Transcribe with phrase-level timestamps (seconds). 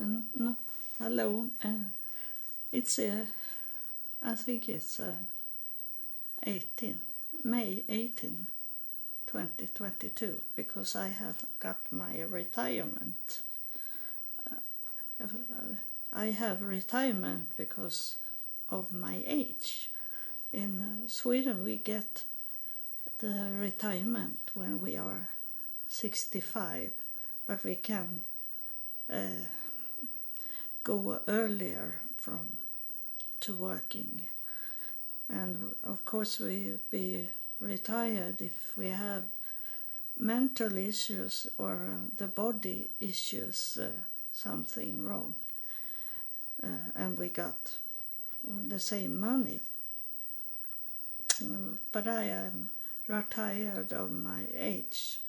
[0.00, 0.56] And no,
[1.00, 1.50] alone.
[1.62, 1.90] Uh,
[2.72, 3.26] it's uh,
[4.22, 5.14] I think it's uh,
[6.42, 6.98] 18
[7.44, 8.46] May 18,
[9.26, 13.40] 2022 because I have got my retirement.
[14.50, 14.56] Uh,
[16.12, 18.16] I have retirement because
[18.68, 19.90] of my age.
[20.52, 22.24] In Sweden, we get
[23.20, 25.28] the retirement when we are
[25.88, 26.90] 65,
[27.46, 28.20] but we can
[29.10, 29.46] uh,
[30.84, 32.58] go earlier from
[33.40, 34.22] to working.
[35.28, 37.28] And of course, we be
[37.60, 39.24] retired if we have
[40.18, 41.78] mental issues or
[42.16, 43.88] the body issues, uh,
[44.32, 45.34] something wrong.
[46.62, 47.72] Uh, and we got
[48.44, 49.60] the same money.
[51.92, 52.68] But I am
[53.08, 55.20] retired of my age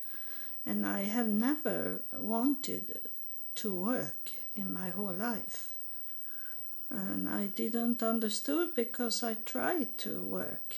[0.66, 3.00] and I have never wanted
[3.56, 5.76] to work in my whole life.
[6.90, 10.76] And I didn't understood because I tried to work.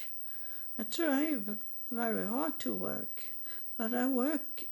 [0.77, 1.57] I tried
[1.91, 3.23] very hard to work,
[3.77, 4.65] but I work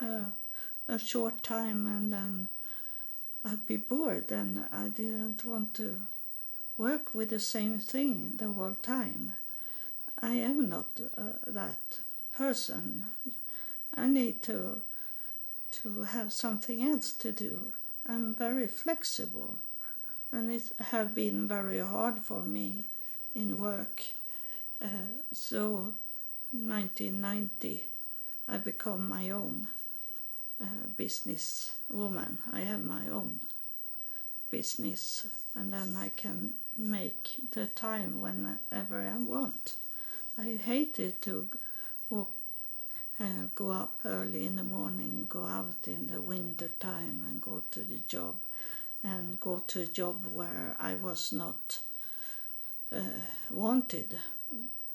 [0.00, 0.30] uh,
[0.88, 2.48] a short time and then
[3.44, 6.00] I'd be bored and I didn't want to
[6.76, 9.34] work with the same thing the whole time.
[10.20, 11.98] I am not uh, that
[12.32, 13.04] person.
[13.96, 14.80] I need to
[15.82, 17.72] to have something else to do.
[18.06, 19.56] I'm very flexible,
[20.30, 22.84] and it have been very hard for me
[23.34, 24.02] in work.
[24.82, 25.94] Uh, so,
[26.52, 27.84] 1990,
[28.46, 29.68] I become my own
[30.60, 32.38] uh, business woman.
[32.52, 33.40] I have my own
[34.50, 39.76] business, and then I can make the time whenever I want.
[40.36, 41.48] I hated to
[42.10, 42.30] walk,
[43.20, 47.62] uh, go up early in the morning, go out in the winter time, and go
[47.70, 48.34] to the job,
[49.02, 51.78] and go to a job where I was not
[52.92, 53.00] uh,
[53.50, 54.18] wanted.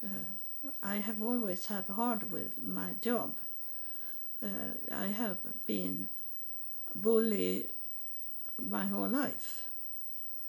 [0.03, 0.07] Uh,
[0.83, 3.35] I have always have hard with my job.
[4.91, 6.07] I have been
[6.95, 7.67] bullied
[8.57, 9.65] my whole life,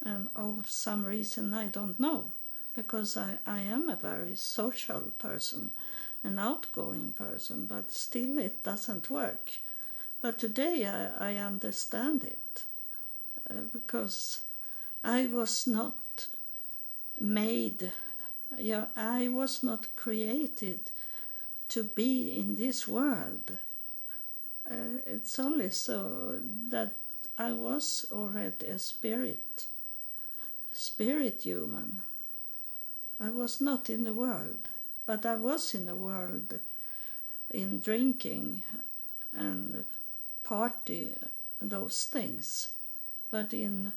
[0.05, 2.27] and of some reason I don't know
[2.75, 5.71] because I, I am a very social person,
[6.23, 9.53] an outgoing person, but still it doesn't work.
[10.21, 12.65] But today I, I understand it
[13.49, 14.43] uh, because
[15.03, 16.27] I was not
[17.19, 17.91] made,
[18.59, 20.91] yeah, I was not created
[21.69, 23.53] to be in this world.
[24.71, 26.39] Uh, it's only so
[26.69, 26.93] that
[27.39, 29.67] I was already a spirit,
[30.73, 32.03] spirit human
[33.21, 34.69] I was not in the world,
[35.11, 36.61] but I was in the world
[37.51, 38.63] in drinking
[39.33, 39.85] and
[40.45, 41.17] party,
[41.61, 42.69] those things.
[43.29, 43.93] But in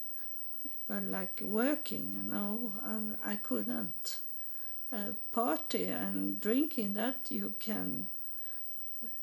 [0.89, 4.21] uh, like working, no, I, I couldn't.
[4.91, 8.07] Uh, party and drinking that you can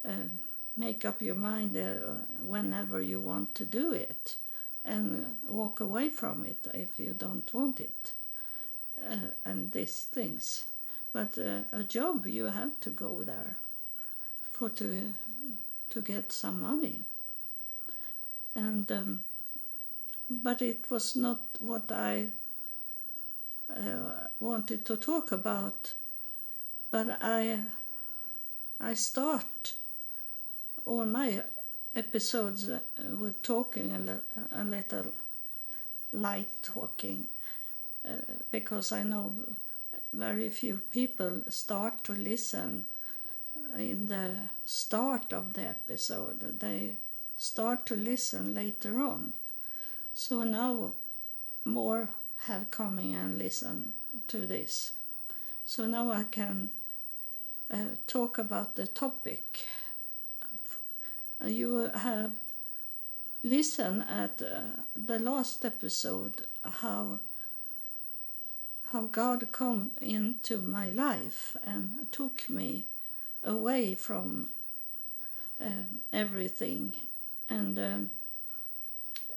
[0.05, 0.31] uh,
[0.77, 2.07] make up your mind uh,
[2.45, 4.37] whenever you want to do it
[4.85, 8.13] and walk away from it if you don't want it
[9.11, 10.67] uh, and these things.
[11.13, 13.57] But uh, a job, you have to go there
[14.53, 15.15] for to
[15.91, 17.01] to get some money.
[18.55, 19.21] And um,
[20.29, 22.29] but it was not what I
[23.69, 25.95] uh, wanted to talk about.
[26.91, 27.61] But I
[28.81, 29.75] I start
[30.87, 31.43] all my
[31.95, 32.79] episodes uh,
[33.17, 35.13] with talking a, little
[36.13, 37.27] light talking
[38.05, 38.11] uh,
[38.51, 39.35] because I know
[40.13, 42.85] very few people start to listen
[43.77, 44.35] in the
[44.65, 46.61] start of the episode.
[46.61, 46.97] They
[47.37, 49.33] start to listen later on.
[50.15, 50.95] So now
[51.65, 52.09] more
[52.47, 53.93] have coming and listen
[54.29, 54.93] to this.
[55.65, 56.71] So now I can
[57.73, 57.77] uh,
[58.07, 59.61] talk about the topic.
[61.45, 62.33] You have
[63.43, 67.21] listened at uh, the last episode how
[68.93, 72.87] how God came into my life and took me
[73.45, 74.49] away from
[75.65, 76.95] uh, everything,
[77.49, 78.11] and um,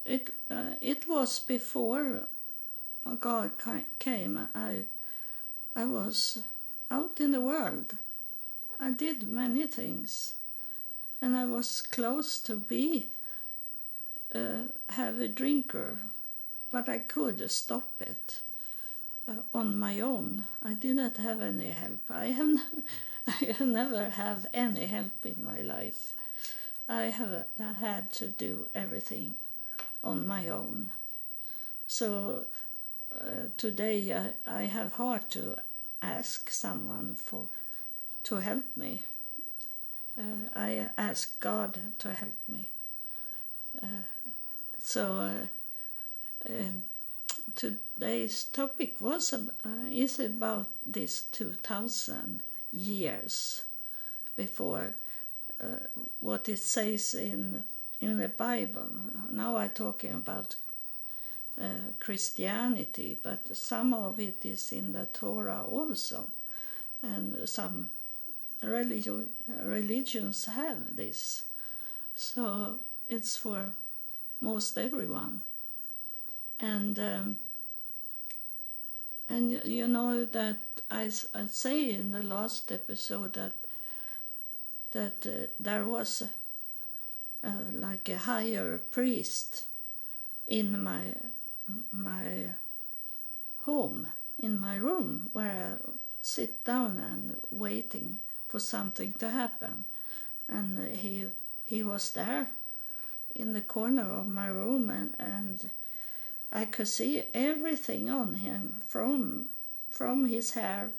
[0.05, 2.27] it uh, it was before
[3.19, 3.51] God
[3.99, 4.47] came.
[4.55, 4.85] I
[5.75, 6.41] I was
[6.89, 7.97] out in the world.
[8.79, 10.33] I did many things,
[11.21, 13.07] and I was close to be
[14.33, 14.69] uh,
[15.19, 15.99] a drinker,
[16.71, 18.39] but I could stop it
[19.27, 20.45] uh, on my own.
[20.63, 21.99] I didn't have any help.
[22.09, 22.57] I have,
[23.27, 26.13] I have never have any help in my life.
[26.87, 29.35] I have I had to do everything
[30.03, 30.91] on my own.
[31.87, 32.45] So
[33.13, 35.55] uh, today I, I have hard to
[36.01, 37.47] ask someone for
[38.23, 39.03] to help me.
[40.17, 42.69] Uh, I ask God to help me.
[43.81, 44.03] Uh,
[44.77, 46.83] so uh, um,
[47.55, 49.39] today's topic was uh,
[49.91, 52.41] is about these 2000
[52.71, 53.63] years
[54.35, 54.93] before
[55.61, 55.65] uh,
[56.19, 57.63] what it says in
[58.01, 58.89] in the Bible.
[59.31, 60.55] Now I'm talking about
[61.59, 66.29] uh, Christianity, but some of it is in the Torah also,
[67.01, 67.89] and some
[68.61, 71.45] religion, religions have this.
[72.15, 72.79] So
[73.09, 73.73] it's for
[74.41, 75.41] most everyone.
[76.63, 77.35] And um,
[79.27, 83.51] and you know that I, I say in the last episode that
[84.93, 86.23] that uh, there was
[87.43, 89.65] uh, like a higher priest
[90.47, 91.01] in my
[91.91, 92.53] my
[93.65, 94.07] home
[94.39, 95.89] in my room where I
[96.21, 99.83] sit down and waiting for something to happen.
[100.47, 101.25] And he
[101.65, 102.47] he was there
[103.35, 105.69] in the corner of my room and, and
[106.53, 109.49] I could see everything on him from
[109.89, 110.91] from his hair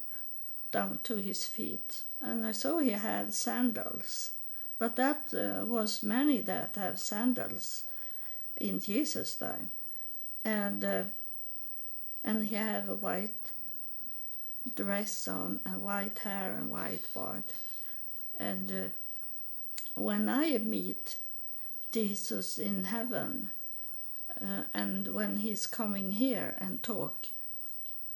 [0.72, 2.02] down to his feet.
[2.20, 4.32] And I saw he had sandals.
[4.78, 7.84] But that uh, was many that have sandals
[8.56, 9.70] in Jesus time.
[10.44, 11.04] And uh,
[12.24, 13.52] and he had a white
[14.74, 17.44] dress on and white hair and white beard
[18.38, 18.88] and uh,
[19.94, 21.18] when I meet
[21.92, 23.50] Jesus in heaven
[24.40, 27.28] uh, and when he's coming here and talk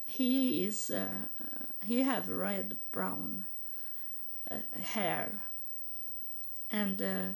[0.09, 1.07] he is uh,
[1.85, 3.45] he have red brown
[4.49, 5.39] uh, hair.
[6.71, 7.33] And uh,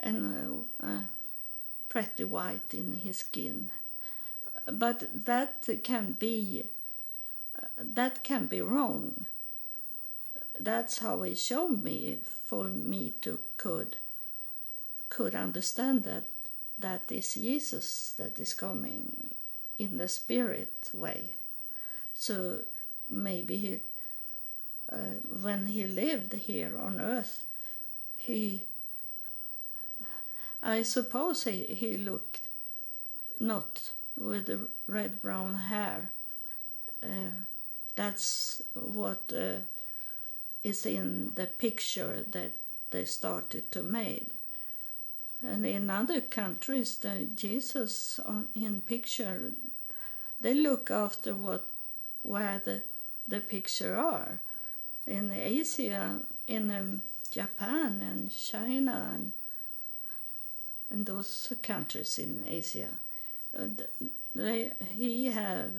[0.00, 0.88] and uh,
[1.88, 3.70] pretty white in his skin.
[4.66, 6.64] But that can be
[7.76, 9.26] that can be wrong.
[10.60, 13.96] That's how he showed me for me to could
[15.08, 16.24] could understand that
[16.78, 19.34] that is Jesus that is coming
[19.78, 21.24] in the spirit way
[22.14, 22.60] so
[23.08, 23.80] maybe he
[24.90, 27.44] uh, when he lived here on earth
[28.16, 28.66] he
[30.62, 32.40] I suppose he, he looked
[33.38, 36.10] not with the red brown hair.
[37.02, 37.30] Uh,
[37.94, 39.60] that's what uh,
[40.64, 42.52] is in the picture that
[42.90, 44.30] they started to make.
[45.42, 49.52] And in other countries, the Jesus on, in picture,
[50.40, 51.66] they look after what
[52.22, 52.82] where the
[53.26, 54.40] the picture are.
[55.06, 59.20] In Asia, in um, Japan and China
[60.90, 62.88] and those countries in Asia.
[63.56, 63.66] Uh,
[64.34, 65.70] they, he have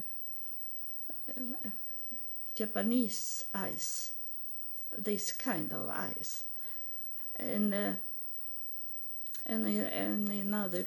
[1.29, 1.69] uh,
[2.55, 4.11] Japanese eyes,
[4.97, 6.43] this kind of eyes,
[7.37, 7.91] and uh,
[9.49, 10.85] and and in other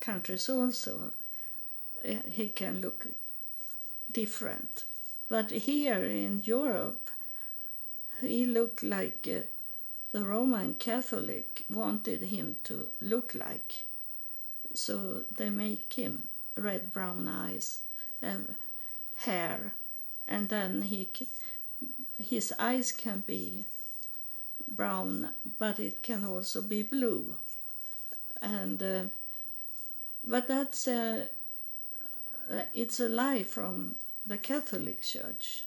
[0.00, 1.10] countries also,
[2.04, 3.06] uh, he can look
[4.10, 4.84] different.
[5.28, 7.10] But here in Europe,
[8.20, 9.26] he looked like.
[9.28, 9.42] Uh,
[10.12, 13.84] the Roman Catholic wanted him to look like.
[14.74, 16.24] So they make him
[16.54, 17.82] red brown eyes,
[18.20, 18.54] and
[19.16, 19.74] hair,
[20.28, 21.08] and then he
[22.22, 23.64] his eyes can be
[24.68, 27.36] brown, but it can also be blue.
[28.42, 29.04] And uh,
[30.24, 31.28] but that's a
[32.74, 33.94] it's a lie from
[34.26, 35.64] the Catholic Church.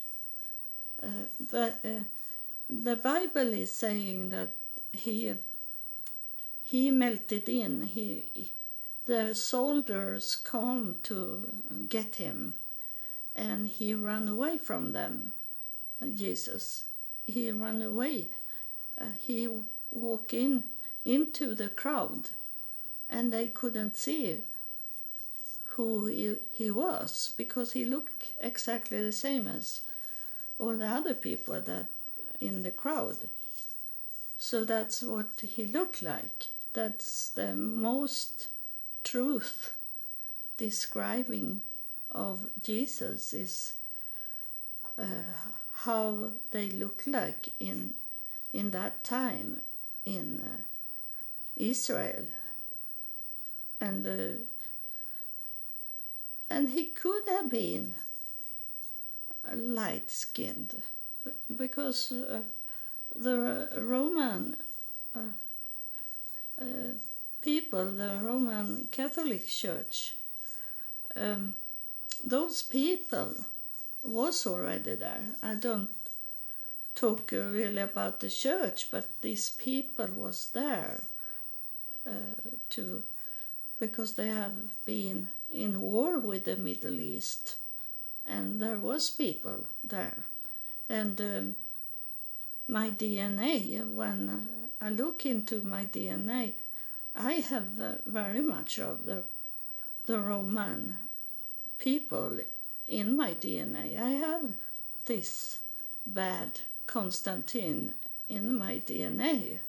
[1.02, 2.04] Uh, but uh,
[2.70, 4.50] the Bible is saying that
[4.92, 5.34] he
[6.64, 7.84] he melted in.
[7.84, 8.52] He
[9.06, 11.50] the soldiers come to
[11.90, 12.54] get him,
[13.36, 15.34] and he ran away from them.
[16.16, 16.86] Jesus,
[17.26, 18.28] he ran away.
[19.00, 19.48] Uh, he
[19.92, 20.64] walked in
[21.04, 22.30] into the crowd,
[23.10, 24.42] and they couldn't see
[25.76, 29.82] who he, he was because he looked exactly the same as
[30.58, 31.86] all the other people that
[32.40, 33.18] in the crowd.
[34.38, 36.48] So that's what he looked like.
[36.74, 38.50] That's the most
[39.04, 39.74] truth
[40.58, 41.62] describing
[42.12, 43.74] of Jesus is
[45.00, 45.06] uh,
[45.74, 47.94] how they look like in
[48.54, 49.60] in that time
[50.06, 50.62] in uh,
[51.58, 52.24] Israel,
[53.86, 54.40] and uh,
[56.50, 57.96] and he could have been
[59.54, 60.82] light skinned
[61.56, 62.42] because uh,
[63.16, 64.56] the Roman
[65.16, 65.20] uh,
[66.62, 66.66] uh,
[67.42, 70.16] people, the Roman Catholic Church,
[71.16, 71.54] um,
[72.24, 73.34] those people
[74.04, 75.24] was already there.
[75.42, 75.90] I don't
[76.96, 81.02] talk really about the church, but these people was there
[82.08, 82.12] uh,
[82.72, 83.04] to
[83.80, 84.54] because they have
[84.86, 87.56] been in war with the Middle East,
[88.26, 90.18] and there was people there,
[90.90, 91.56] and um,
[92.68, 94.50] my DNA when
[94.82, 96.54] I look into my DNA,
[97.16, 99.24] I have uh, very much of the
[100.06, 100.98] the Roman
[101.80, 102.40] people
[102.88, 104.00] in my DNA.
[104.00, 104.54] I have
[105.06, 105.60] this
[106.06, 107.94] bad Constantine
[108.30, 109.60] in my DNA.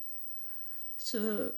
[0.97, 1.51] So,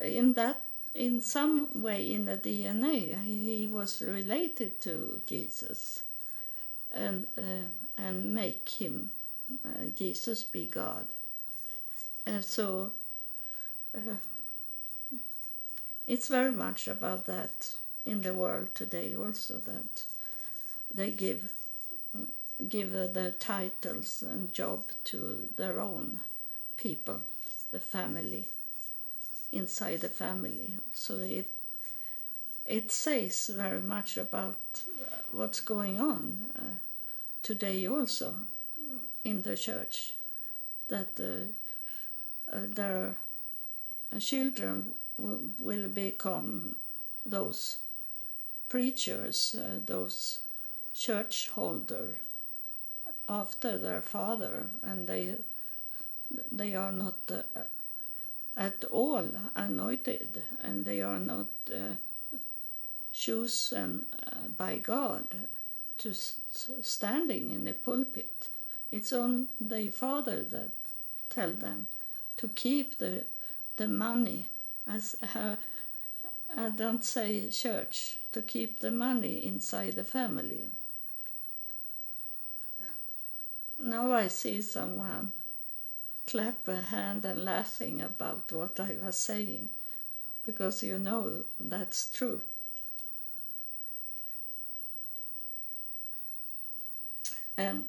[0.00, 0.60] in that,
[0.94, 6.02] in some way, in the DNA, he was related to Jesus,
[6.90, 9.10] and uh, and make him
[9.64, 11.06] uh, Jesus be God.
[12.26, 12.92] Uh, so,
[13.94, 14.16] uh,
[16.06, 19.14] it's very much about that in the world today.
[19.14, 20.04] Also, that
[20.94, 21.52] they give
[22.68, 26.20] give the titles and job to their own
[26.76, 27.20] people,
[27.70, 28.48] the family,
[29.52, 30.76] inside the family.
[30.92, 31.50] So it
[32.66, 34.82] it says very much about
[35.30, 36.62] what's going on uh,
[37.42, 38.34] today also
[39.24, 40.14] in the church
[40.88, 43.16] that uh, uh, their
[44.18, 46.76] children will, will become
[47.24, 47.78] those
[48.68, 50.40] preachers, uh, those
[50.94, 52.16] church holder
[53.28, 55.34] after their father, and they
[56.50, 57.42] they are not uh,
[58.56, 61.94] at all anointed, and they are not uh,
[63.12, 65.24] chosen uh, by God
[65.98, 68.48] to standing in the pulpit.
[68.90, 70.70] It's only the father that
[71.30, 71.86] tell them
[72.36, 73.24] to keep the
[73.76, 74.48] the money
[74.86, 75.56] as uh,
[76.54, 80.68] I don't say church to keep the money inside the family.
[83.78, 85.32] Now I see someone
[86.32, 89.68] clap a hand and laughing about what I was saying
[90.46, 92.40] because you know that's true.
[97.58, 97.84] Um,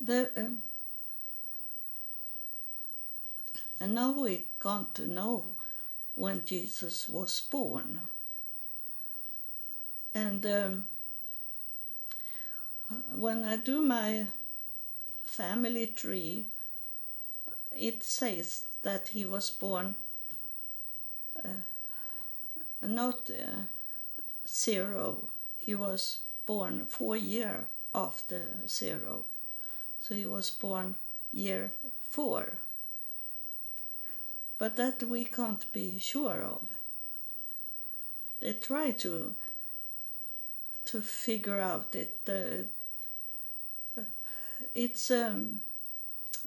[0.00, 0.62] the um,
[3.78, 4.46] and now we
[4.96, 5.44] to know
[6.16, 8.00] when Jesus was born,
[10.12, 10.84] and um,
[13.14, 14.26] when I do my
[15.24, 16.46] family tree,
[17.74, 19.94] it says that he was born
[21.44, 21.48] uh,
[22.82, 23.62] not uh,
[24.46, 25.18] zero,
[25.58, 29.24] he was born four year after zero.
[30.00, 30.96] So he was born
[31.32, 31.70] year
[32.10, 32.54] four.
[34.58, 36.62] But that we can't be sure of.
[38.40, 39.34] They try to
[40.84, 42.18] to figure out it.
[42.28, 42.66] Uh,
[44.74, 45.60] it's um,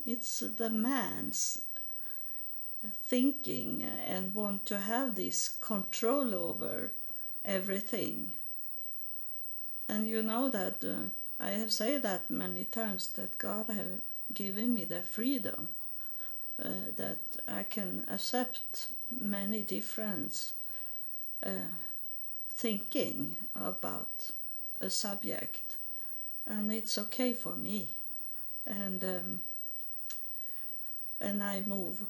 [0.06, 1.62] it's the man's
[3.06, 6.92] thinking and want to have this control over
[7.44, 8.34] everything.
[9.88, 14.02] And you know that uh, I have said that many times that God have
[14.34, 15.68] given me the freedom
[16.60, 20.52] uh, that I can accept many different
[21.46, 21.70] uh,
[22.50, 24.32] thinking about
[24.80, 25.76] a subject,
[26.48, 27.90] and it's okay for me
[28.66, 29.40] and um,
[31.22, 32.02] and I move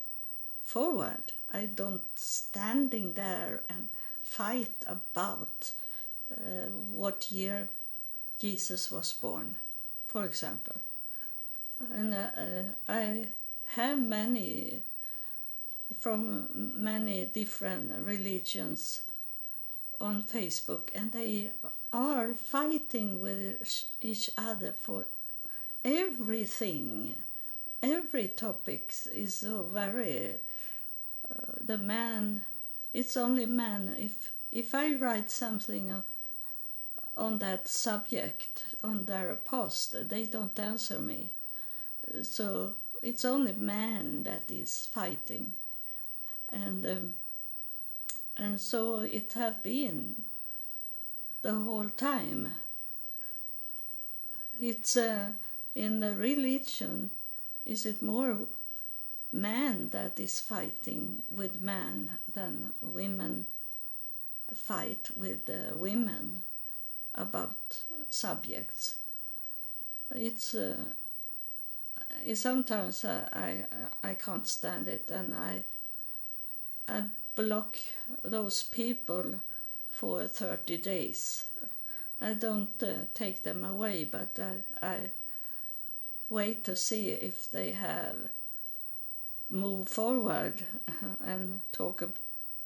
[0.63, 1.33] forward.
[1.53, 3.87] I don't standing there and
[4.23, 5.71] fight about
[6.31, 7.69] uh, what year
[8.39, 9.55] Jesus was born,
[10.07, 10.75] for example.
[11.93, 13.27] And uh, uh, I
[13.75, 14.81] have many
[15.99, 19.01] from many different religions
[20.01, 21.51] on Facebook, and they
[21.93, 25.05] are fighting with each other for
[25.85, 27.15] everything,
[27.81, 30.33] every topic is so very.
[31.29, 32.41] Uh, the man,
[32.93, 33.95] it's only man.
[33.97, 36.03] If if I write something
[37.17, 41.29] on that subject on their post, they don't answer me.
[42.23, 45.53] So it's only man that is fighting,
[46.51, 47.13] and um,
[48.37, 50.23] and so it have been
[51.41, 52.51] the whole time.
[54.59, 55.27] It's uh,
[55.75, 57.11] in the religion,
[57.65, 58.37] is it more
[59.31, 63.45] man that is fighting with man than women
[64.53, 66.41] fight with uh, women
[67.13, 68.95] about subjects?
[70.11, 70.77] It's uh,
[72.33, 73.65] sometimes I, I
[74.09, 75.63] I can't stand it, and I
[76.87, 77.03] I
[77.35, 77.77] block
[78.23, 79.41] those people
[79.91, 81.45] for thirty days.
[82.21, 84.97] I don't uh, take them away, but I, I
[86.29, 88.15] wait to see if they have
[89.49, 90.65] moved forward
[91.25, 92.13] and talk of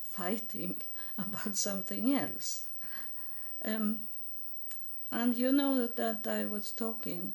[0.03, 0.77] fighting
[1.17, 2.65] about something else.
[3.63, 3.99] Um,
[5.11, 7.33] and you know that I was talking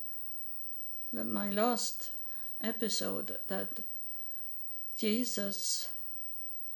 [1.12, 2.10] that my last
[2.62, 3.80] episode that
[4.96, 5.90] Jesus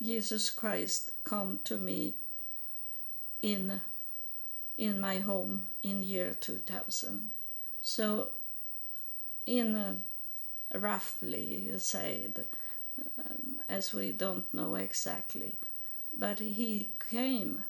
[0.02, 2.14] Jesus Christ come to me
[3.42, 3.80] in
[4.76, 7.30] in my home in year 2000
[7.82, 8.30] so
[9.48, 10.02] in
[10.74, 12.44] roughly said
[13.18, 15.56] um, as we don't know exactly.
[16.16, 17.64] But he came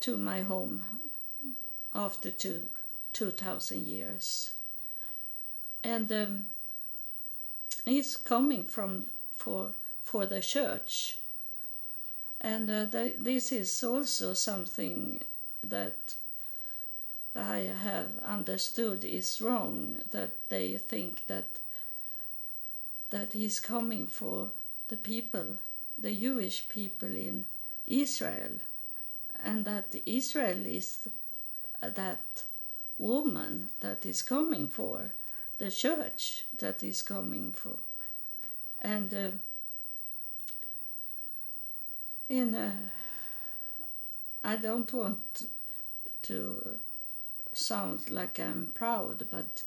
[0.00, 0.84] to my home
[1.94, 2.68] after two
[3.12, 4.54] 2000 years.
[5.82, 6.44] And um,
[7.84, 9.72] he's coming from for
[10.04, 11.18] for the church.
[12.40, 15.20] And uh, th- this is also something
[15.62, 16.14] that
[17.34, 21.46] I have understood is wrong that they think that
[23.10, 24.50] that he's coming for
[24.88, 25.58] the people
[26.00, 27.44] the Jewish people in
[27.86, 28.52] Israel
[29.44, 31.08] and that Israel is
[31.80, 32.44] that
[32.98, 35.12] woman that is coming for
[35.58, 37.76] the church that is coming for.
[38.80, 39.30] And uh,
[42.28, 42.72] in uh,
[44.42, 45.48] I don't want
[46.22, 46.78] to
[47.52, 49.62] sound like I'm proud, but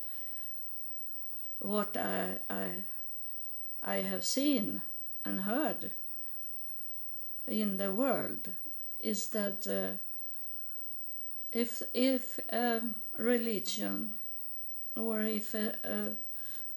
[1.60, 2.84] what I I
[3.82, 4.82] I have seen
[5.26, 5.92] and heard
[7.48, 8.50] in the world
[9.00, 9.98] is that uh,
[11.52, 12.82] if if a
[13.18, 14.14] religion
[14.96, 15.76] or if a,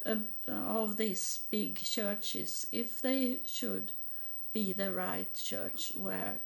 [0.05, 3.91] a, a, of these big churches if they should
[4.53, 6.39] be the right church where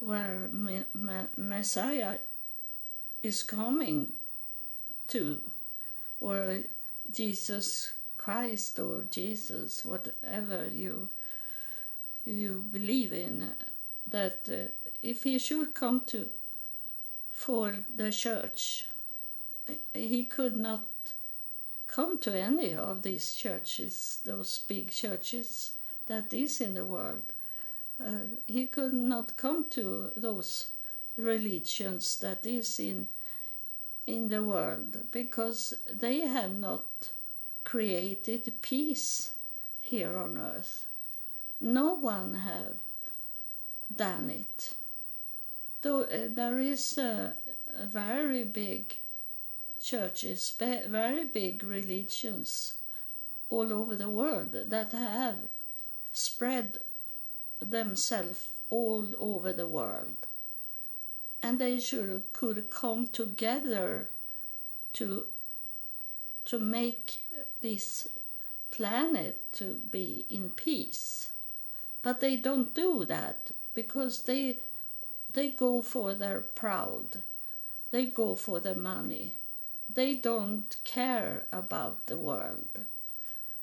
[0.00, 2.18] where me, me, Messiah
[3.22, 4.12] is coming
[5.08, 5.40] to,
[6.20, 6.60] or
[7.12, 11.08] Jesus Christ or Jesus, whatever you
[12.24, 13.50] you believe in,
[14.08, 14.70] that uh,
[15.02, 16.28] if he should come to
[17.32, 18.86] for the church,
[19.92, 20.86] he could not
[21.88, 25.72] come to any of these churches, those big churches
[26.06, 27.22] that is in the world.
[28.00, 30.68] Uh, he could not come to those
[31.16, 33.06] religions that is in
[34.06, 37.10] in the world because they have not
[37.64, 39.32] created peace
[39.80, 40.86] here on earth.
[41.60, 42.76] No one have
[43.94, 44.74] done it.
[45.82, 47.34] Though uh, there is a,
[47.78, 48.96] a very big
[49.80, 52.74] churches, very big religions
[53.50, 55.36] all over the world that have
[56.12, 56.78] spread
[57.60, 60.16] themselves all over the world.
[61.42, 64.08] And they should could come together
[64.94, 65.26] to
[66.44, 67.22] to make
[67.60, 68.08] this
[68.70, 71.30] planet to be in peace.
[72.02, 74.58] But they don't do that because they
[75.32, 77.22] they go for their proud.
[77.90, 79.34] They go for the money.
[79.92, 82.84] They don't care about the world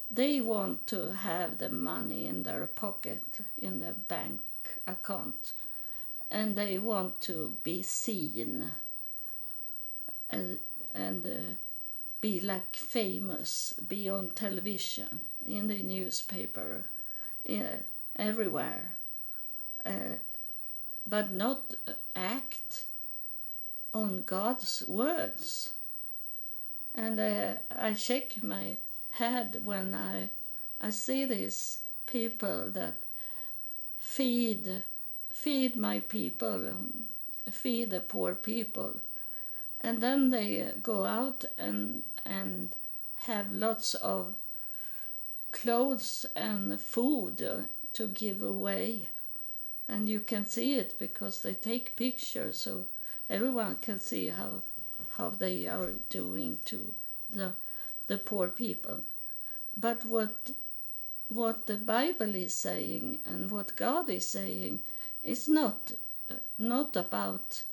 [0.09, 4.41] they want to have the money in their pocket in their bank
[4.87, 5.53] account
[6.31, 8.71] and they want to be seen
[10.29, 10.59] and,
[10.93, 11.53] and uh,
[12.21, 16.83] be like famous be on television in the newspaper
[17.45, 17.67] in,
[18.15, 18.91] everywhere.
[19.85, 20.17] Uh,
[21.07, 21.73] but not
[22.15, 22.85] act
[23.93, 25.71] on god's words.
[26.93, 28.77] And uh, i shake my
[29.11, 30.29] head when I
[30.81, 32.95] I see these people that
[33.97, 34.83] feed
[35.43, 37.05] feed my people, um,
[37.49, 38.95] feed the poor people,
[39.81, 40.49] and then they
[40.83, 42.75] go out and and
[43.27, 44.33] have lots of
[45.51, 47.37] clothes and food
[47.93, 49.09] to give away
[49.89, 52.85] and you can see it because they take pictures so
[53.29, 54.61] everyone can see how
[55.17, 56.93] how they are doing to
[57.29, 57.53] the
[58.07, 58.99] the poor people.
[59.75, 60.51] But what
[61.27, 64.79] what the Bible is saying and what God is saying
[65.23, 65.93] is not
[66.57, 67.63] not about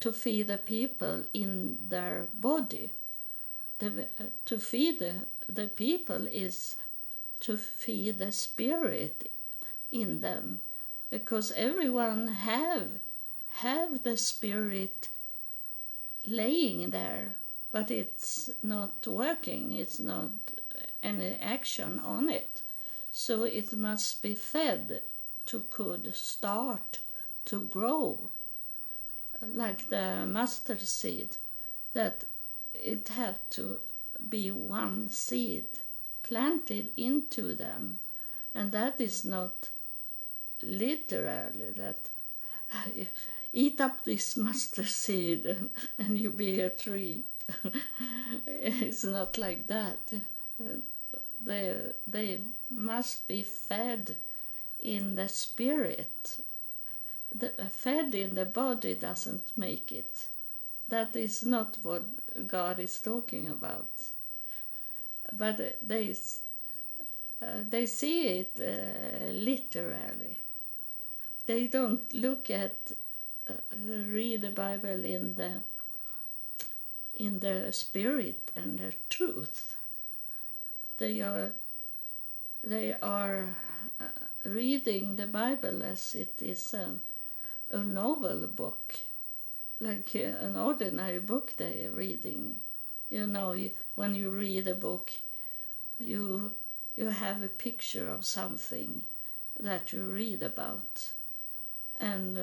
[0.00, 2.90] to feed the people in their body.
[3.78, 4.06] The,
[4.46, 6.76] to feed the, the people is
[7.40, 9.30] to feed the spirit
[9.90, 10.60] in them
[11.10, 12.88] because everyone have
[13.56, 15.08] have the spirit
[16.24, 17.36] laying there
[17.72, 20.30] but it's not working, it's not
[21.02, 22.60] any action on it.
[23.10, 25.00] So it must be fed
[25.52, 26.98] to could start
[27.44, 28.30] to grow.
[29.42, 31.36] Like the mustard seed
[31.92, 32.24] that
[32.74, 33.78] it had to
[34.30, 35.66] be one seed
[36.22, 37.98] planted into them.
[38.54, 39.68] And that is not
[40.62, 41.98] literally that
[43.52, 47.24] eat up this mustard seed and, and you be a tree.
[48.46, 49.98] It's not like that.
[51.44, 52.38] They they
[52.70, 54.16] must be fed
[54.82, 56.38] in the spirit.
[57.34, 60.28] The fed in the body doesn't make it.
[60.88, 62.02] That is not what
[62.46, 63.88] god is talking about.
[65.32, 66.14] But they
[67.42, 70.38] uh, they see it uh, literally.
[71.46, 72.92] They don't look at
[73.48, 73.54] uh,
[74.06, 75.52] read the bible in the
[77.16, 79.76] in the spirit and the truth.
[80.98, 81.52] They are
[82.62, 83.71] they are uh,
[84.44, 86.96] reading the bible as it is a,
[87.70, 88.94] a novel book.
[89.80, 92.56] Like uh, an ordinary book they are reading.
[93.10, 95.10] You know you, when you read a book
[95.98, 96.52] you
[96.96, 99.02] you have a picture of something
[99.58, 101.10] that you read about.
[102.00, 102.42] And uh,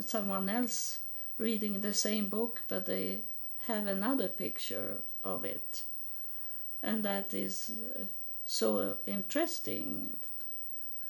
[0.00, 1.00] someone else
[1.38, 3.20] reading the same book but they
[3.66, 5.84] have another picture of it.
[6.82, 8.04] And that is uh,
[8.52, 10.14] so interesting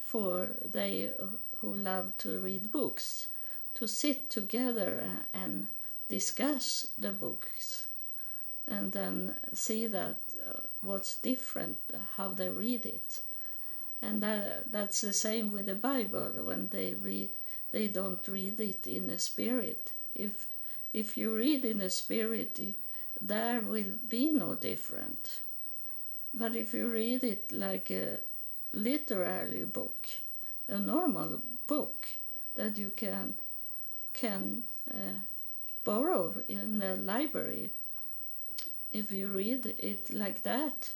[0.04, 1.10] for they
[1.56, 3.26] who love to read books
[3.74, 5.02] to sit together
[5.34, 5.66] and
[6.08, 7.86] discuss the books
[8.68, 11.78] and then see that uh, what's different
[12.16, 13.22] how they read it.
[14.00, 17.30] And that that's the same with the bible when they read
[17.72, 19.90] they don't read it in the spirit.
[20.14, 20.46] If
[20.92, 22.60] if you read in the spirit
[23.20, 25.40] there will be no different
[26.34, 28.18] but if you read it like a
[28.72, 30.06] literary book
[30.68, 32.08] a normal book
[32.54, 33.34] that you can
[34.12, 35.18] can uh,
[35.84, 37.70] borrow in a library
[38.92, 40.92] if you read it like that,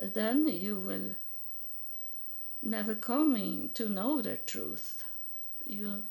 [0.00, 1.16] then you will
[2.62, 5.04] never coming to know the truth.
[5.66, 6.04] You,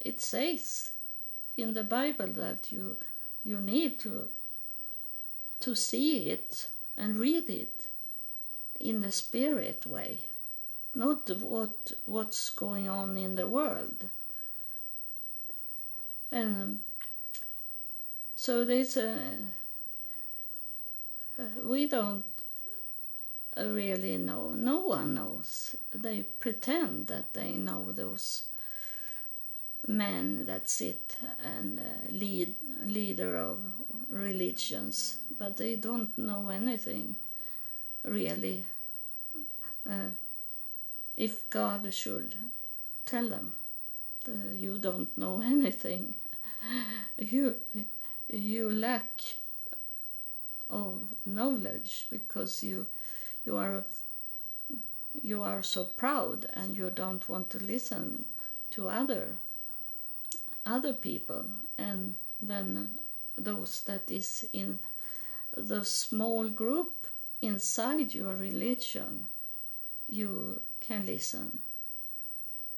[0.00, 0.92] it says
[1.56, 2.96] in the Bible that you
[3.44, 4.28] you need to
[5.60, 7.88] to see it and read it
[8.80, 10.20] in the spirit way,
[10.94, 14.04] not what what's going on in the world.
[16.30, 16.80] And
[18.34, 19.18] so there's a
[21.38, 22.24] uh, we don't
[23.56, 24.52] really know.
[24.52, 25.76] No one knows.
[25.94, 28.44] They pretend that they know those
[29.86, 32.54] men that sit and uh, lead
[32.84, 33.58] leader of
[34.10, 37.16] religions, but they don't know anything
[38.04, 38.64] really.
[39.88, 40.10] Uh,
[41.16, 42.34] if God should
[43.04, 43.54] tell them,
[44.28, 46.14] uh, you don't know anything,
[47.18, 47.54] you
[48.28, 49.22] you lack
[50.68, 52.86] of knowledge because you
[53.44, 53.84] you are
[55.22, 58.24] you are so proud and you don't want to listen
[58.70, 59.28] to other
[60.66, 61.44] other people
[61.78, 62.88] and then
[63.38, 64.78] those that is in
[65.56, 66.92] the small group
[67.40, 69.26] inside your religion
[70.08, 71.58] you can listen.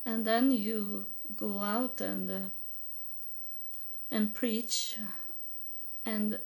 [0.04, 2.48] And then you go out and uh,
[4.10, 4.98] and preach
[6.06, 6.38] and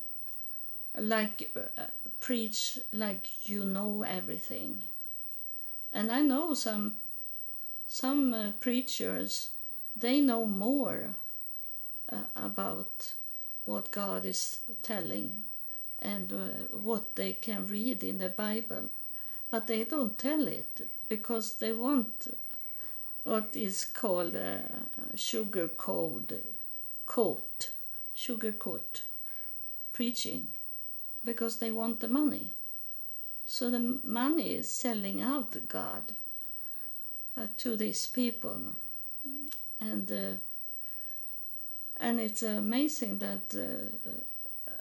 [0.98, 1.82] like uh,
[2.20, 4.82] preach like you know everything.
[5.92, 6.96] And i know some
[7.86, 9.50] some uh, preachers
[9.94, 11.14] they know more
[12.10, 13.12] uh, about
[13.66, 15.42] what god is telling
[16.02, 18.84] and uh, what they can read in the bible
[19.50, 22.34] but they don't tell it because they want
[23.24, 24.60] what is called a
[25.14, 26.42] sugar code
[27.06, 27.70] coat
[28.14, 29.02] sugar coat
[29.92, 30.48] preaching
[31.24, 32.50] because they want the money.
[33.44, 36.02] So the money is selling out God
[37.36, 38.60] uh, to these people,
[39.80, 40.36] and uh,
[41.98, 44.10] and it's amazing that uh,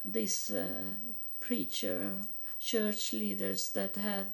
[0.03, 0.65] these uh,
[1.39, 2.11] preacher
[2.59, 4.27] church leaders that have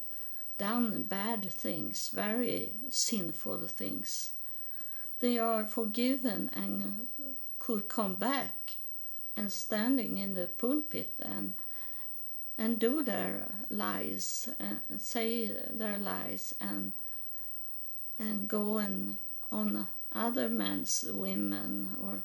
[0.57, 4.31] done bad things, very sinful things,
[5.19, 7.07] they are forgiven and
[7.59, 8.75] could come back
[9.35, 11.53] and standing in the pulpit and
[12.57, 16.91] and do their lies and say their lies and
[18.17, 19.17] and go and
[19.51, 22.21] on other men's women or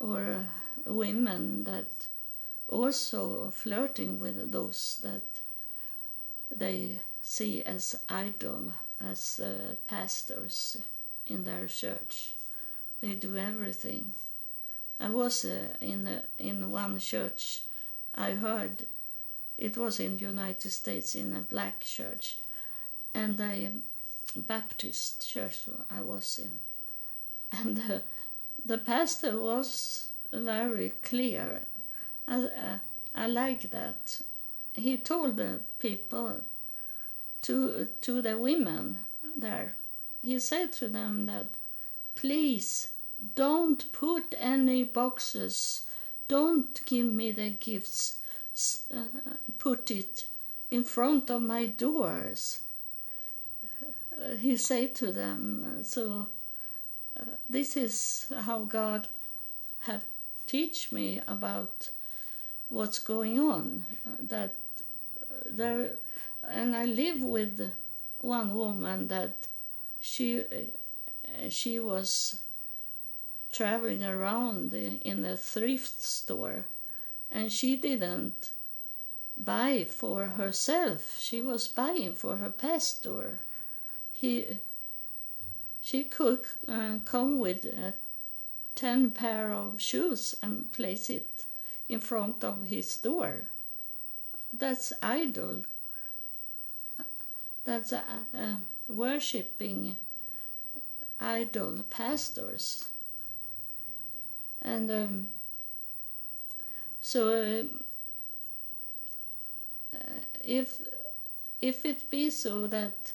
[0.00, 0.46] or
[0.86, 2.08] women that
[2.68, 5.22] also flirting with those that
[6.50, 10.78] they see as idol, as uh, pastors
[11.26, 12.32] in their church.
[13.00, 14.12] They do everything.
[15.00, 17.62] I was uh, in a, in one church.
[18.14, 18.86] I heard
[19.58, 22.38] it was in the United States in a black church,
[23.12, 23.70] and a
[24.36, 26.58] Baptist church I was in,
[27.52, 27.98] and uh,
[28.64, 31.62] the pastor was very clear.
[32.26, 32.78] I, uh,
[33.14, 34.20] I like that.
[34.72, 36.42] He told the people,
[37.42, 38.98] to to the women
[39.36, 39.74] there,
[40.22, 41.46] he said to them that,
[42.14, 42.88] please
[43.34, 45.86] don't put any boxes,
[46.28, 48.20] don't give me the gifts,
[48.92, 49.04] uh,
[49.58, 50.26] put it
[50.70, 52.60] in front of my doors.
[54.40, 56.28] He said to them, so
[57.18, 59.08] uh, this is how God
[59.80, 60.04] have
[60.46, 61.90] teach me about
[62.68, 63.84] what's going on.
[64.20, 64.54] That
[65.46, 65.90] there,
[66.48, 67.72] and I live with
[68.20, 69.48] one woman that
[70.00, 70.42] she
[71.48, 72.40] she was
[73.52, 76.64] traveling around in a thrift store,
[77.30, 78.50] and she didn't
[79.36, 81.16] buy for herself.
[81.18, 83.38] She was buying for her pastor.
[84.12, 84.58] He
[85.82, 87.92] she could uh, come with uh,
[88.74, 91.44] 10 pair of shoes and place it
[91.88, 93.42] in front of his door.
[94.52, 95.64] That's idol.
[97.64, 98.02] That's uh,
[98.36, 98.54] uh,
[98.88, 99.96] worshipping
[101.20, 102.88] idol pastors.
[104.60, 105.28] And um,
[107.00, 107.64] so
[109.94, 109.98] uh,
[110.42, 110.80] if
[111.60, 113.12] if it be so that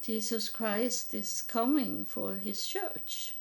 [0.00, 3.34] Jesus Christ is coming for his church.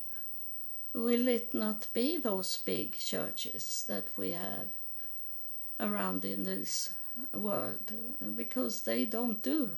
[0.93, 4.67] Will it not be those big churches that we have
[5.79, 6.93] around in this
[7.33, 7.93] world?
[8.35, 9.77] Because they don't do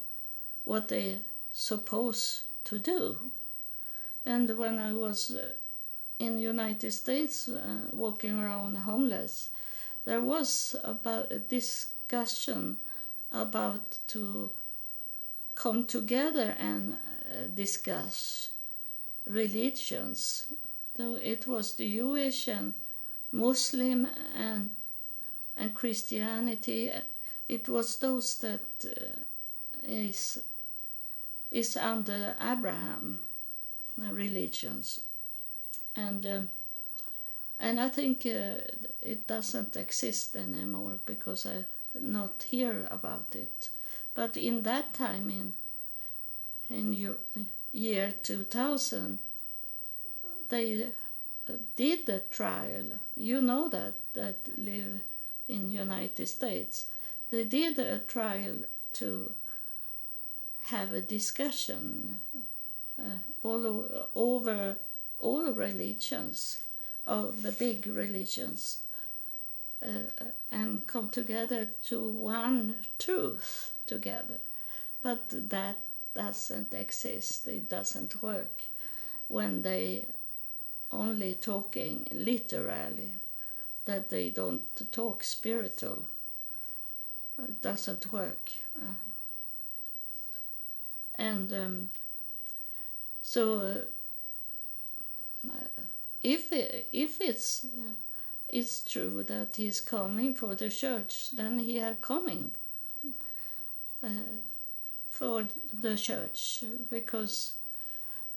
[0.66, 1.20] what they're
[1.52, 3.32] supposed to do.
[4.26, 5.48] And when I was uh,
[6.20, 9.50] in United States uh, walking around homeless,
[10.06, 12.78] there was about a discussion
[13.32, 14.52] about to
[15.56, 18.50] come together and uh, discuss
[19.26, 20.48] religions.
[21.00, 22.74] So it was the Jewish and
[23.32, 24.72] Muslim and
[25.56, 26.92] and Christianity.
[27.48, 29.24] It was those that uh,
[29.82, 30.40] is
[31.52, 33.20] is under Abraham
[33.98, 35.00] uh, religions,
[35.96, 36.42] and uh,
[37.62, 38.60] and I think uh,
[39.02, 41.64] it doesn't exist anymore because I
[42.02, 43.70] not hear about it.
[44.16, 45.54] But in that time, in
[46.70, 47.16] in
[47.72, 49.20] year 2000,
[50.50, 50.90] they
[51.76, 53.00] did a trial.
[53.16, 55.02] You know that that live
[55.48, 56.86] in United States.
[57.32, 59.34] They did a trial to
[60.64, 62.20] have a discussion
[63.00, 64.76] uh, all over
[65.20, 66.62] all religions,
[67.06, 68.82] of the big religions,
[69.84, 74.40] uh, and come together to one truth together.
[75.02, 75.78] But that
[76.14, 78.64] doesn't exist, it doesn't work
[79.28, 80.06] when they
[80.92, 83.12] only talking literally,
[83.86, 86.04] that they don't talk spiritual.
[87.38, 88.52] It doesn't work.
[88.80, 88.94] Uh,
[91.16, 91.90] and um,
[93.22, 93.86] so
[95.46, 95.54] uh,
[96.24, 96.52] if
[96.92, 97.94] if it's uh,
[98.48, 102.52] it's true that he's coming for the church, then he are coming
[104.04, 104.08] uh,
[105.10, 107.54] for the church because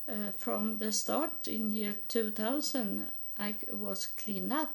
[0.08, 3.06] uh, from the start in year 2000
[3.38, 4.74] I was cleaned up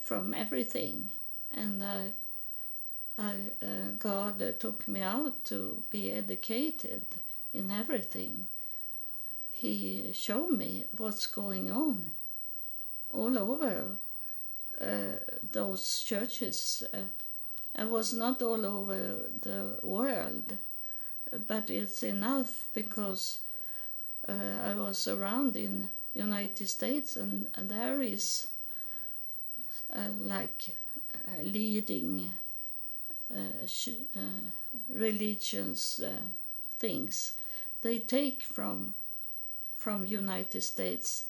[0.00, 1.10] from everything
[1.54, 2.12] and I,
[3.18, 7.02] I, uh, God took me out to be educated
[7.52, 8.46] in everything.
[9.50, 12.12] He showed me what's going on
[13.10, 13.96] all over
[14.80, 14.84] uh,
[15.50, 16.98] those churches uh,
[17.78, 20.58] I was not all over the world,
[21.46, 23.38] but it's enough because
[24.28, 28.48] I was around in United States and, and there is
[29.94, 30.74] uh, like
[31.14, 32.30] uh, leading
[33.34, 33.66] uh,
[34.16, 34.20] uh,
[34.88, 36.10] religions uh,
[36.78, 37.34] things
[37.82, 38.94] they take from
[39.76, 41.26] from United States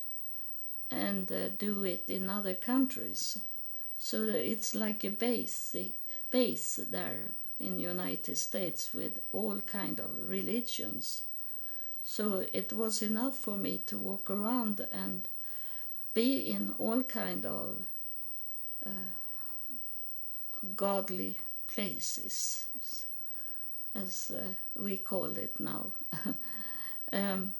[0.90, 3.38] and do it in other countries
[3.98, 5.92] so it's like a basic
[6.30, 7.28] base there
[7.60, 11.22] in United States with all kind of religions.
[12.10, 15.28] So it was enough for me to walk around and
[16.14, 17.76] be in all kind of
[18.84, 19.10] uh,
[20.74, 22.66] godly places,
[23.94, 24.42] as uh,
[24.74, 25.92] we call it now.
[27.12, 27.52] um,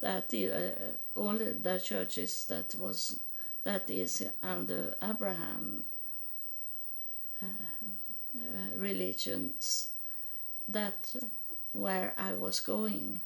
[0.00, 3.20] that uh, all the churches that was
[3.64, 5.84] that is under Abraham
[7.42, 7.46] uh,
[8.78, 9.90] religions
[10.66, 11.14] that
[11.74, 13.20] where I was going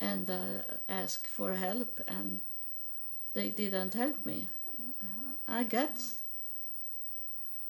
[0.00, 2.40] and uh, ask for help and
[3.34, 4.48] they didn't help me.
[5.48, 6.00] I get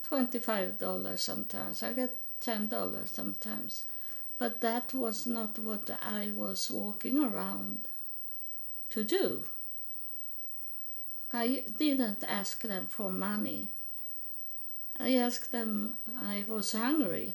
[0.09, 3.85] $25 sometimes, I get $10 sometimes,
[4.37, 7.87] but that was not what I was walking around
[8.89, 9.43] to do.
[11.31, 13.67] I didn't ask them for money.
[14.99, 17.33] I asked them, I was hungry.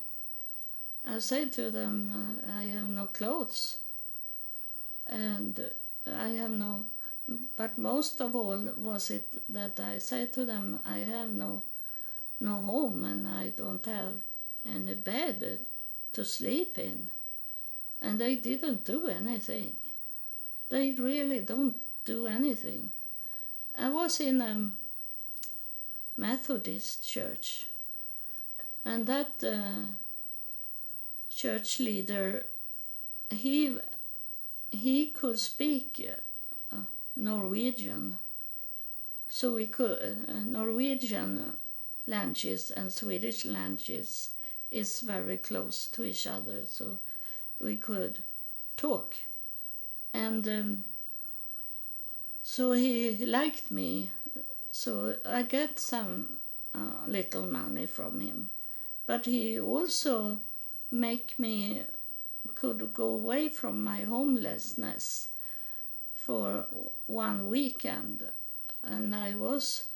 [1.05, 3.76] I said to them, I have no clothes
[5.12, 5.61] and
[6.07, 6.87] I have no,
[7.57, 11.62] but most of all was it that I said to them, I have no,
[12.40, 14.14] no home and I don't have
[14.66, 15.61] any bed
[16.14, 17.09] to sleep in.
[18.01, 19.75] And they didn't do anything.
[20.70, 22.90] They really don't do anything.
[23.77, 24.70] I was in a
[26.16, 27.66] Methodist church,
[28.85, 29.87] and that uh,
[31.31, 32.44] church leader,
[33.31, 33.79] he
[34.73, 36.05] he could speak
[36.73, 36.77] uh,
[37.15, 38.17] Norwegian,
[39.29, 41.57] so we could uh, Norwegian
[42.07, 44.31] languages and Swedish languages
[44.71, 46.99] is very close to each other, so
[47.61, 48.19] we could
[48.77, 49.17] talk,
[50.13, 50.49] and.
[50.49, 50.85] Um,
[52.43, 54.11] so he liked me,
[54.73, 56.39] so I get some
[56.75, 58.51] uh, little money from him.
[59.07, 60.39] But he also
[60.91, 61.83] make me
[62.62, 65.31] could go away from my homelessness
[66.14, 66.64] for
[67.07, 68.22] one weekend,
[68.85, 69.87] and I was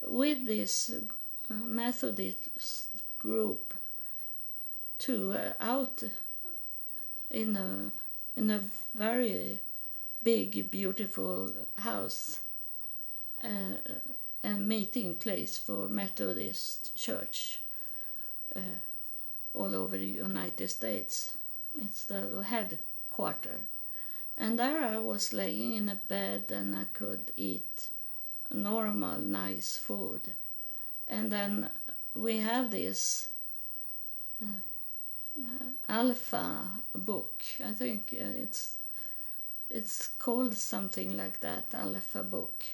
[0.00, 0.90] with this
[1.50, 3.74] Methodist group
[5.00, 6.02] to uh, out
[7.30, 7.92] in a
[8.36, 8.60] in a
[8.94, 9.58] very
[10.22, 12.40] big, beautiful house,
[13.44, 13.76] uh,
[14.42, 17.60] a meeting place for Methodist Church
[18.56, 18.78] uh,
[19.52, 21.36] all over the United States.
[21.78, 23.60] It's the headquarter.
[24.36, 27.88] And there I was laying in a bed and I could eat
[28.52, 30.32] normal, nice food.
[31.08, 31.70] And then
[32.14, 33.28] we have this
[34.42, 34.46] uh,
[35.88, 36.62] Alpha
[36.94, 37.42] book.
[37.64, 38.78] I think uh, it's
[39.70, 42.64] it's called something like that, Alpha Book,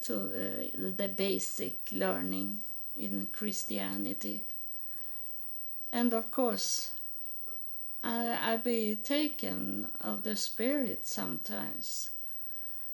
[0.00, 2.60] to uh, the basic learning
[2.96, 4.42] in Christianity.
[5.92, 6.92] And of course,
[8.02, 12.10] I, I be taken of the Spirit sometimes.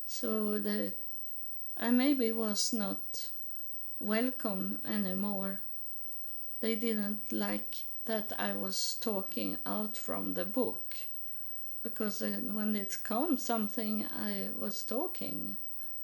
[0.07, 0.93] So the
[1.77, 3.29] I maybe was not
[3.99, 5.61] welcome anymore.
[6.61, 10.97] They didn't like that I was talking out from the book
[11.83, 15.57] because when it comes something I was talking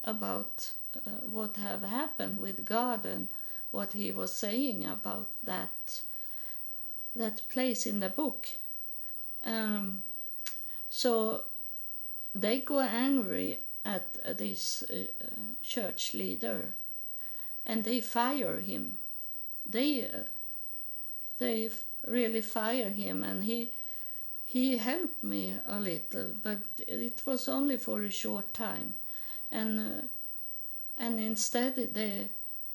[0.05, 3.29] about uh, what have happened with God and
[3.71, 6.01] what he was saying about that
[7.15, 8.49] that place in the book.
[9.45, 10.03] Um,
[10.91, 11.45] so
[12.35, 15.25] they go angry at this uh,
[15.63, 16.75] church leader
[17.67, 18.99] and they fire him.
[19.67, 20.25] They uh,
[21.39, 21.71] they
[22.07, 23.73] really fire him and he
[24.45, 28.95] he helped me a little, but it was only for a short time,
[29.53, 30.07] and uh,
[30.97, 32.29] and instead they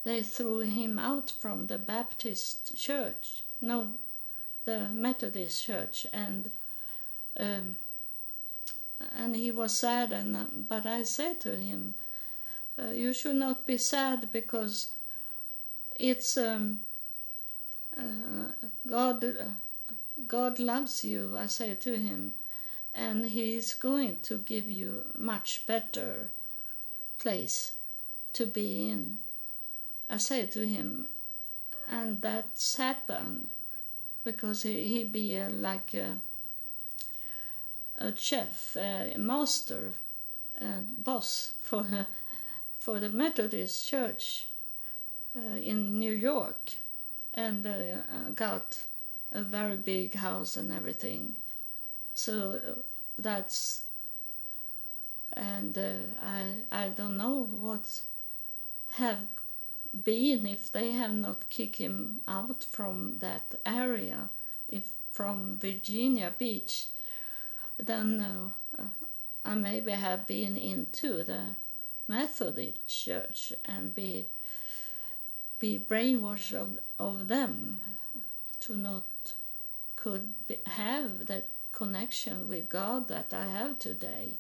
[0.04, 3.94] they threw him out from the Baptist church, no,
[4.66, 6.52] the Methodist church, and
[7.38, 7.78] um,
[9.16, 11.96] and he was sad, and uh, but I said to him,
[12.78, 14.92] uh, you should not be sad because
[15.96, 16.80] it's um,
[17.98, 18.54] uh,
[18.88, 19.94] God uh,
[20.28, 22.34] God loves you, I say to him,
[22.94, 26.30] and he is going to give you much better
[27.20, 27.74] place
[28.34, 29.20] to be in.
[30.10, 31.08] I say to him,
[31.90, 33.50] and that's happened
[34.24, 36.16] because he, he be a, like a,
[37.98, 39.94] a chef, a master,
[40.60, 41.86] a boss for
[42.80, 44.48] for the Methodist Church
[45.36, 46.72] uh, in New York,
[47.34, 48.84] and uh, got
[49.32, 51.38] a very big house and everything.
[52.14, 52.60] So
[53.18, 53.84] that's
[55.36, 58.02] and uh, I I don't know what
[58.94, 59.20] have
[59.94, 64.30] been if they have not kicked him out from that area
[64.68, 66.88] if from Virginia Beach
[67.78, 68.84] then uh,
[69.46, 71.56] I maybe have been into the
[72.08, 74.28] Methodist church and be
[75.60, 77.82] be brainwashed of, of them
[78.60, 79.04] to not
[79.96, 84.34] could be, have that connection with God that I have today.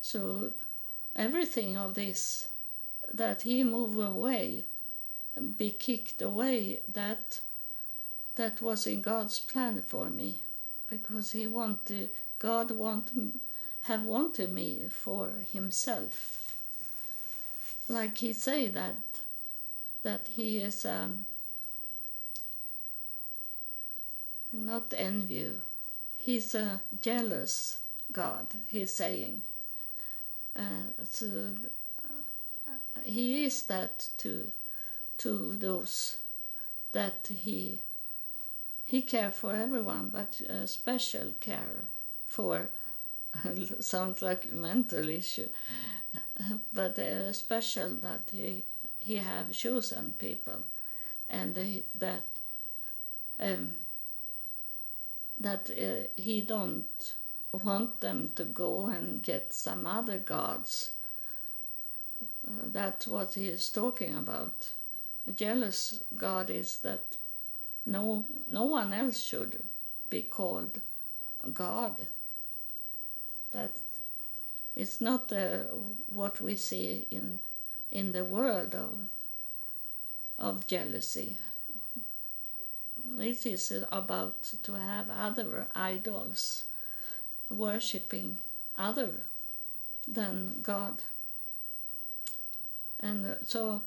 [0.00, 0.52] So
[1.16, 2.48] everything of this
[3.12, 4.64] that he move away,
[5.56, 7.40] be kicked away, that
[8.36, 10.40] that was in God's plan for me,
[10.88, 13.10] because he wanted God want
[13.82, 16.38] have wanted me for himself.
[17.88, 18.96] Like he say that
[20.02, 21.26] that he is um,
[24.52, 25.50] not envy.
[26.18, 27.80] He's a jealous
[28.12, 28.46] God.
[28.68, 29.42] He's saying.
[30.54, 31.54] Uh, so
[32.04, 32.70] uh,
[33.04, 34.50] he is that to
[35.22, 36.18] to those
[36.92, 37.80] that he
[38.84, 41.84] he care for everyone, but a special care
[42.26, 42.68] for
[43.80, 45.48] sounds like mental issue,
[46.74, 48.64] but a special that he
[49.00, 50.62] he have chosen people,
[51.30, 52.22] and that
[53.40, 53.74] um,
[55.40, 57.14] that uh, he don't
[57.52, 60.92] want them to go and get some other gods.
[62.46, 64.72] Uh, that's what he is talking about.
[65.36, 67.16] Jealous God is that
[67.86, 69.62] no no one else should
[70.10, 70.80] be called
[71.52, 71.96] God.
[73.52, 73.70] That
[74.74, 75.64] it's not uh,
[76.06, 77.40] what we see in
[77.90, 78.92] in the world of
[80.38, 81.36] of jealousy.
[83.18, 86.64] It is about to have other idols,
[87.50, 88.38] worshipping
[88.76, 89.10] other
[90.08, 91.02] than God.
[92.98, 93.78] And so, uh,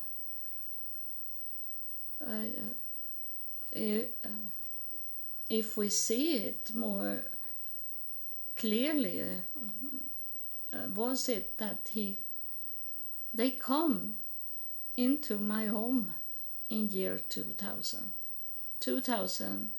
[5.48, 7.24] if we see it more
[8.56, 9.22] clearly,
[10.72, 12.16] uh, was it that he
[13.32, 14.14] they come
[14.96, 16.14] into my home
[16.70, 18.12] in year 2000
[18.80, 19.70] 2000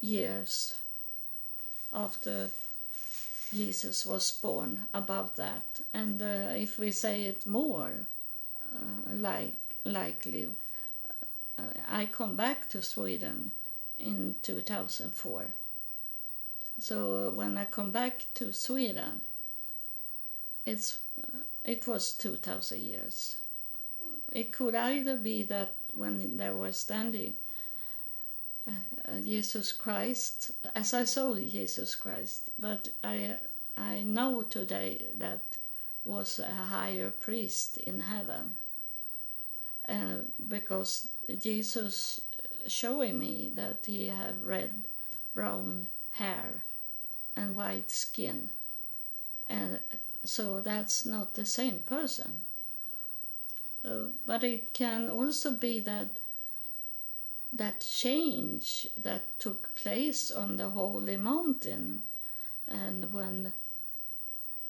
[0.00, 0.76] years
[1.92, 2.48] after
[3.50, 5.80] Jesus was born about that?
[5.92, 7.92] And uh, if we say it more
[8.74, 9.54] uh, like
[9.84, 10.48] likely uh,
[11.88, 13.52] I come back to Sweden
[13.98, 15.46] in 2004
[16.78, 19.20] so when I come back to Sweden
[20.66, 23.36] it's uh, it was 2000 years.
[24.32, 27.34] It could either be that when they were standing
[28.66, 28.72] uh,
[29.06, 33.36] uh, Jesus Christ, as I saw Jesus Christ, but I
[33.76, 35.40] I know today that
[36.04, 38.56] was a higher priest in heaven,
[39.88, 41.08] uh, because
[41.38, 42.20] Jesus
[42.66, 44.84] showing me that he have red,
[45.34, 46.62] brown hair,
[47.36, 48.50] and white skin,
[49.48, 49.80] and
[50.24, 52.40] so that's not the same person.
[53.84, 56.08] Uh, but it can also be that
[57.52, 62.02] that change that took place on the holy mountain.
[62.68, 63.52] And when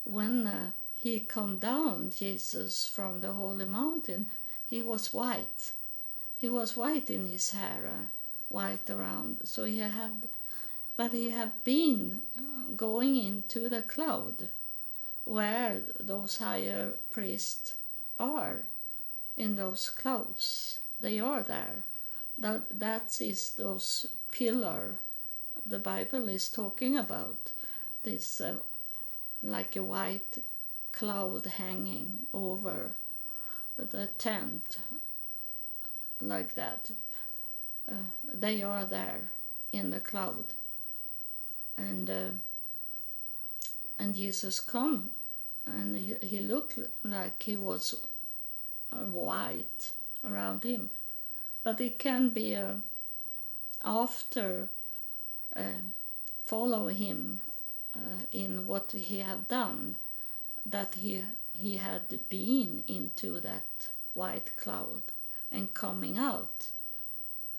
[0.04, 4.26] when uh, he come down jesus from the holy mountain
[4.66, 5.72] he was white
[6.40, 8.04] he was white in his hair uh,
[8.48, 10.28] white around so he had
[10.96, 14.48] but he had been uh, going into the cloud
[15.24, 17.74] where those higher priests
[18.18, 18.64] are
[19.36, 20.80] in those clouds.
[21.00, 21.84] They are there.
[22.38, 24.96] That that is those pillar
[25.66, 27.52] the bible is talking about.
[28.02, 28.56] This uh,
[29.42, 30.38] like a white
[30.92, 32.92] cloud hanging over
[33.76, 34.78] the tent
[36.22, 36.90] like that.
[37.90, 37.94] Uh,
[38.32, 39.30] they are there
[39.72, 40.44] in the cloud.
[41.76, 42.30] And uh,
[43.98, 45.10] and jesus come
[45.66, 47.94] and he, he looked like he was
[48.92, 49.92] uh, white
[50.24, 50.90] around him.
[51.62, 52.76] But it can be a,
[53.84, 54.68] after
[55.54, 55.82] uh,
[56.44, 57.42] follow him
[57.94, 59.96] uh, in what he have done
[60.66, 65.02] that he he had been into that white cloud
[65.52, 66.68] and coming out.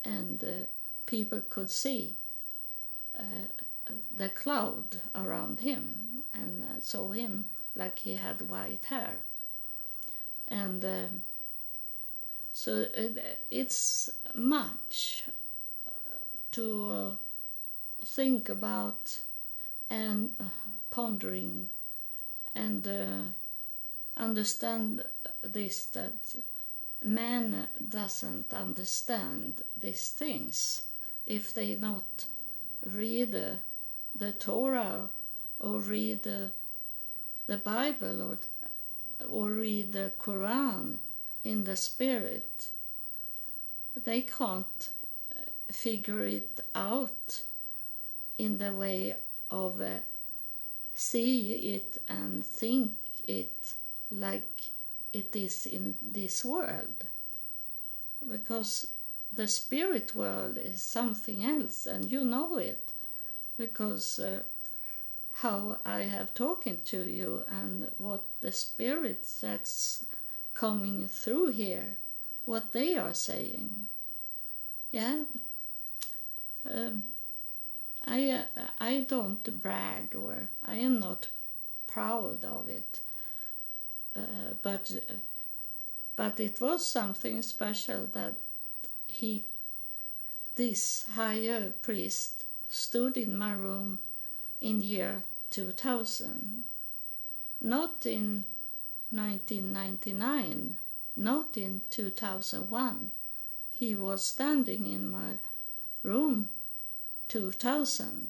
[0.04, 0.66] And uh,
[1.06, 2.16] people could see
[3.18, 3.48] uh,
[4.16, 9.18] the cloud around him and uh, saw him like he had white hair.
[10.48, 11.08] And uh,
[12.54, 12.86] so
[13.50, 15.24] it's much
[16.52, 17.18] to
[18.04, 19.20] think about
[19.90, 20.32] and
[20.90, 21.70] pondering
[22.54, 23.24] and uh,
[24.18, 25.04] understand
[25.42, 26.14] this that
[27.04, 30.84] man doesn't understand these things.
[31.26, 32.26] If they not
[32.86, 33.58] read uh,
[34.16, 35.10] the Torah
[35.60, 36.48] or read uh,
[37.48, 38.38] the Bible or
[39.30, 40.98] or read the Quran
[41.44, 42.68] in the spirit,
[43.96, 44.90] they can't
[45.72, 47.44] figure it out
[48.38, 49.16] in the way
[49.50, 50.00] of uh,
[50.94, 52.94] see it and think
[53.28, 53.74] it
[54.12, 54.72] like
[55.14, 57.06] it is in this world.
[58.28, 58.88] Because
[59.34, 62.92] the spirit world is something else and you know it.
[63.58, 64.42] Because uh,
[65.36, 70.06] how I have talking to you and what the spirits that's
[70.54, 71.98] coming through here
[72.46, 73.88] what they are saying.
[74.92, 75.24] Yeah?
[76.70, 77.04] Um,
[78.06, 81.28] I uh, I don't brag or I am not
[81.88, 83.00] proud of it
[84.16, 84.92] uh, but
[86.16, 88.34] but it was something special that
[89.08, 89.46] he
[90.56, 94.00] this higher priest stood in my room
[94.60, 96.64] in year 2000
[97.62, 98.44] not in
[99.12, 100.78] 1999
[101.16, 103.12] not in 2001
[103.74, 105.38] he was standing in my
[106.04, 106.50] room
[107.28, 108.28] 2000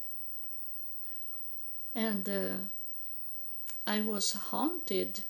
[1.94, 2.54] and uh,
[3.86, 5.22] i was haunted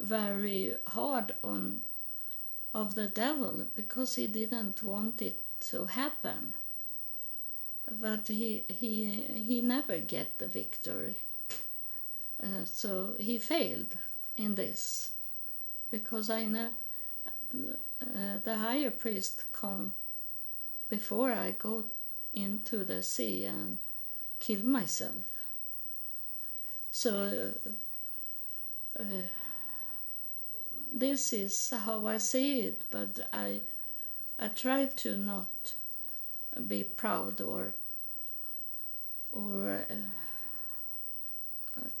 [0.00, 1.82] very hard on
[2.74, 6.52] of the devil because he didn't want it to happen.
[7.90, 9.04] But he he
[9.48, 11.16] he never get the victory.
[12.42, 13.96] Uh, so he failed
[14.36, 15.10] in this
[15.90, 16.68] because i know
[17.52, 19.92] uh, the higher priest come
[20.88, 21.84] before i go
[22.32, 23.78] into the sea and
[24.38, 25.14] kill myself.
[26.90, 27.52] So
[28.98, 29.04] uh,
[30.98, 33.60] this is how I see it, but I
[34.38, 35.74] I try to not
[36.66, 37.72] be proud or
[39.32, 39.94] or uh,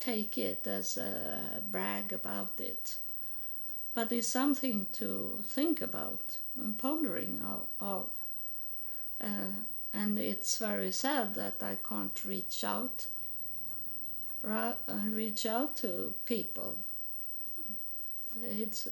[0.00, 2.96] take it as a brag about it.
[3.94, 7.66] But it's something to think about and pondering of.
[7.80, 8.10] of.
[9.20, 9.52] Uh,
[9.92, 13.06] and it's very sad that I can't reach out,
[14.44, 16.76] reach out to people
[18.42, 18.88] it's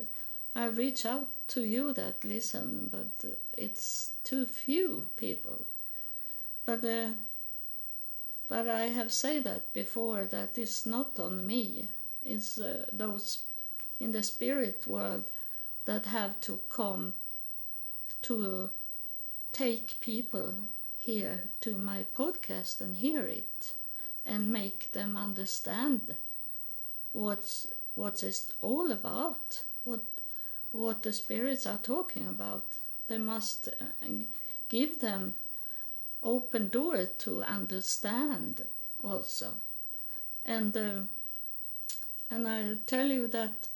[0.54, 5.66] I reach out to you that listen, but it's too few people.
[6.64, 7.10] But uh,
[8.48, 11.88] but I have said that before that it's not on me.
[12.24, 13.40] It's uh, those
[14.00, 15.24] in the spirit world
[15.84, 17.14] that have to come
[18.22, 18.70] to
[19.52, 20.54] take people
[20.98, 23.74] here to my podcast and hear it
[24.24, 26.16] and make them understand
[27.12, 30.02] what's what it's all about, what
[30.70, 32.64] what the spirits are talking about.
[33.08, 34.06] They must uh,
[34.68, 35.34] give them
[36.22, 38.62] open door to understand
[39.02, 39.54] also,
[40.44, 41.00] and uh,
[42.30, 43.68] and I tell you that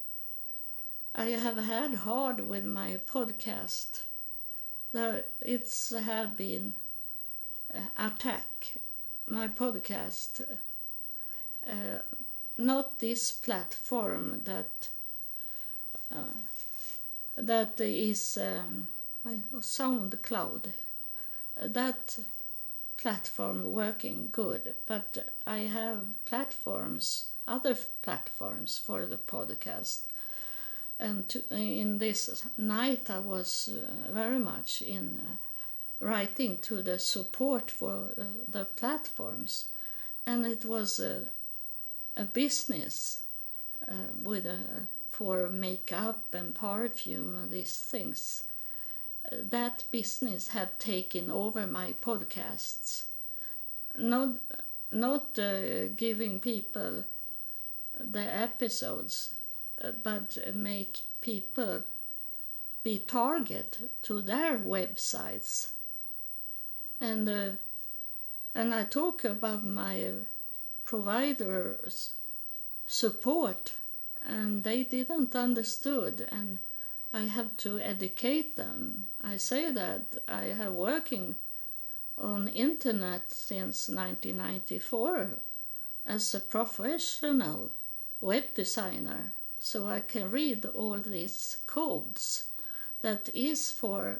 [1.15, 4.03] I have had hard with my podcast.
[4.93, 6.75] That it's have been
[7.75, 8.75] uh, attack
[9.27, 10.43] my podcast.
[11.67, 12.01] Uh,
[12.61, 14.89] not this platform that
[16.15, 16.35] uh,
[17.37, 18.89] that is um,
[19.27, 20.67] SoundCloud.
[21.57, 22.19] That
[22.97, 30.07] platform working good, but I have platforms, other platforms for the podcast.
[30.99, 36.99] And to, in this night, I was uh, very much in uh, writing to the
[36.99, 39.67] support for uh, the platforms,
[40.27, 41.25] and it was uh,
[42.21, 43.21] a business
[43.89, 44.59] uh, with a,
[45.09, 48.45] for makeup and perfume and these things.
[49.33, 53.05] That business have taken over my podcasts.
[53.97, 54.31] Not
[54.93, 57.05] not uh, giving people
[57.99, 59.35] the episodes,
[59.83, 61.85] uh, but make people
[62.83, 65.71] be target to their websites.
[67.01, 67.51] And uh,
[68.55, 70.13] and I talk about my
[70.91, 72.15] providers
[72.85, 73.75] support
[74.27, 76.59] and they didn't understood and
[77.13, 79.07] I have to educate them.
[79.23, 81.37] I say that I have working
[82.19, 85.29] on internet since 1994
[86.07, 87.71] as a professional
[88.21, 92.49] web designer so I can read all these codes
[93.01, 94.19] that is for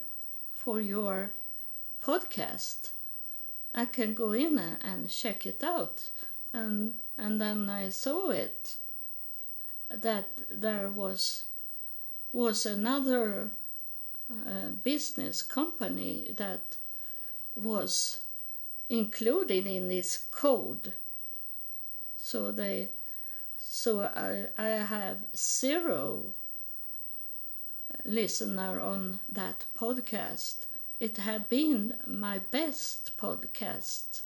[0.55, 1.31] for your
[2.01, 2.93] podcast.
[3.75, 6.11] I can go in and check it out
[6.53, 8.77] and and then I saw it
[9.91, 11.45] that there was
[12.33, 13.51] was another
[14.31, 16.77] uh, business company that
[17.57, 18.21] was
[18.89, 20.93] included in this code
[22.17, 22.91] so they
[23.59, 26.35] So I, I have zero
[28.05, 30.67] listener on that podcast.
[30.99, 34.23] It had been my best podcast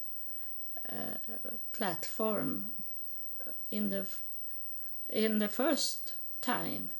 [1.72, 2.72] platform
[3.70, 4.06] in the
[5.08, 6.90] in the first time.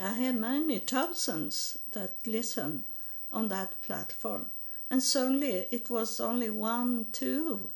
[0.00, 2.84] I had many thousands that listen
[3.32, 4.46] on that platform,
[4.90, 7.70] and suddenly it was only one, two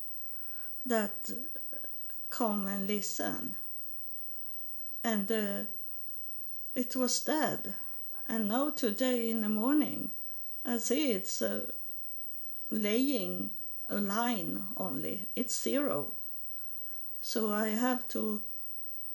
[0.85, 1.31] that
[2.29, 3.55] come and listen,
[5.03, 5.63] and uh,
[6.75, 7.73] it was dead.
[8.25, 10.11] And now today in the morning,
[10.65, 11.71] I see it's uh,
[12.71, 13.51] laying
[13.89, 15.27] a line only.
[15.35, 16.11] It's zero.
[17.21, 18.41] So I have to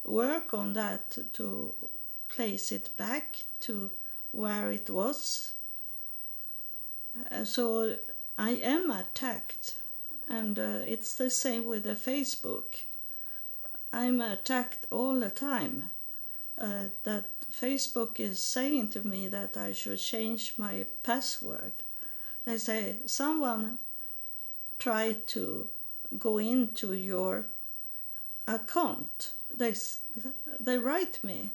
[0.05, 1.75] work on that to
[2.29, 3.91] place it back to
[4.33, 5.55] where it was.
[7.31, 7.97] Uh, so
[8.39, 9.75] I am attacked,
[10.29, 12.85] and uh, it's the same with the Facebook.
[13.93, 15.91] I'm attacked all the time.
[16.57, 21.73] Uh, that Facebook is saying to me that I should change my password.
[22.45, 23.79] They say someone
[24.79, 25.69] tried to
[26.19, 27.47] go into your
[28.47, 29.33] account.
[29.55, 29.75] They
[30.61, 31.51] they write me,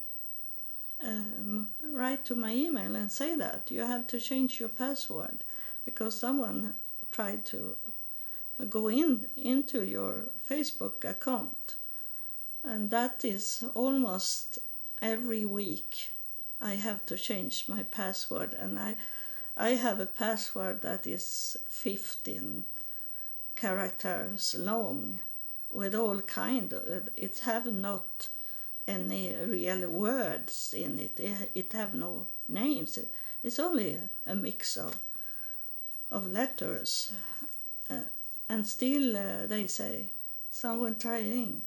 [1.04, 5.40] um, write to my email and say that you have to change your password
[5.86, 6.74] because someone
[7.12, 7.76] tried to
[8.70, 11.76] go in into your Facebook account,
[12.64, 14.60] and that is almost
[15.02, 16.10] every week
[16.62, 18.96] I have to change my password and I
[19.56, 22.64] I have a password that is 15
[23.56, 25.20] characters long
[25.72, 28.28] with all kind of, it have not
[28.88, 31.18] any real words in it
[31.56, 33.00] it have no names
[33.42, 34.98] it's only a mix of
[36.12, 37.14] of letters
[37.90, 38.02] uh,
[38.50, 40.10] and still uh, they say
[40.52, 41.62] someone trying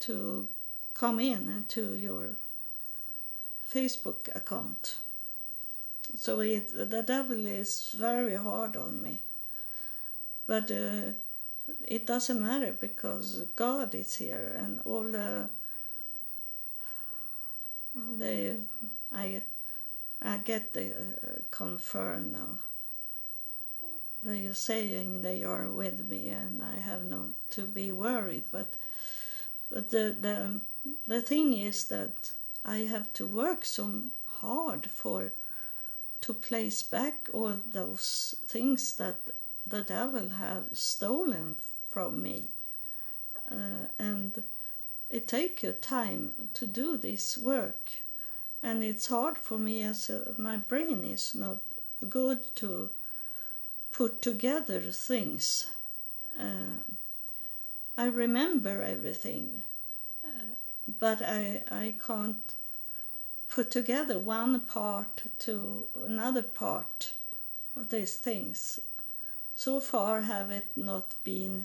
[0.00, 0.48] to
[0.94, 2.30] come in to your
[3.70, 4.98] Facebook account.
[6.16, 9.20] So it, the devil is very hard on me.
[10.46, 11.12] But uh,
[11.86, 15.48] it doesn't matter because God is here and all the
[18.18, 18.56] they
[19.12, 19.42] I
[20.22, 22.58] I get the uh, confirm now.
[24.22, 28.74] They are saying they are with me and I have not to be worried, but
[29.70, 30.60] but the the
[31.06, 32.32] the thing is that
[32.64, 34.02] I have to work so
[34.40, 35.32] hard for
[36.20, 39.16] to place back all those things that
[39.66, 41.56] the devil have stolen
[41.88, 42.44] from me.
[43.50, 44.42] Uh, and
[45.10, 47.92] it takes a time to do this work.
[48.62, 51.58] And it's hard for me as a, my brain is not
[52.08, 52.90] good to
[53.92, 55.70] put together things.
[56.38, 56.82] Uh,
[57.98, 59.62] i remember everything
[61.00, 62.54] but I, I can't
[63.48, 67.12] put together one part to another part
[67.76, 68.80] of these things.
[69.58, 71.64] So far have it not been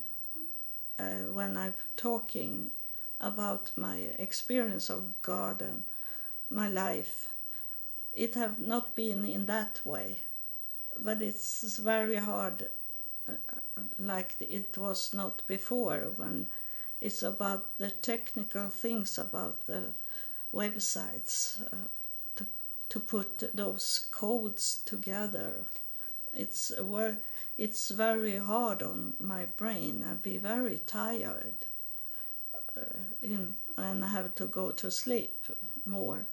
[0.97, 2.71] uh, when I'm talking
[3.19, 5.83] about my experience of God and
[6.49, 7.33] my life.
[8.13, 10.19] It have not been in that way,
[10.97, 12.69] but it's very hard,
[13.27, 13.33] uh,
[13.99, 16.47] like it was not before when
[17.01, 19.83] it's about the technical things about the
[20.53, 21.87] websites uh,
[22.37, 22.45] to
[22.87, 25.65] to put those codes together.
[26.33, 27.17] It's work.
[27.61, 30.03] It's very hard on my brain.
[30.09, 31.67] I'd be very tired,
[32.75, 32.81] uh,
[33.21, 35.45] in, and I have to go to sleep
[35.85, 36.25] more.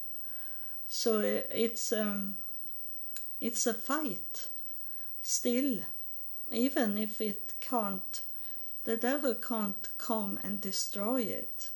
[0.87, 2.37] So it's um,
[3.39, 4.47] it's a fight
[5.21, 5.77] still,
[6.51, 8.21] even if it can't
[8.85, 11.69] the devil can't come and destroy it,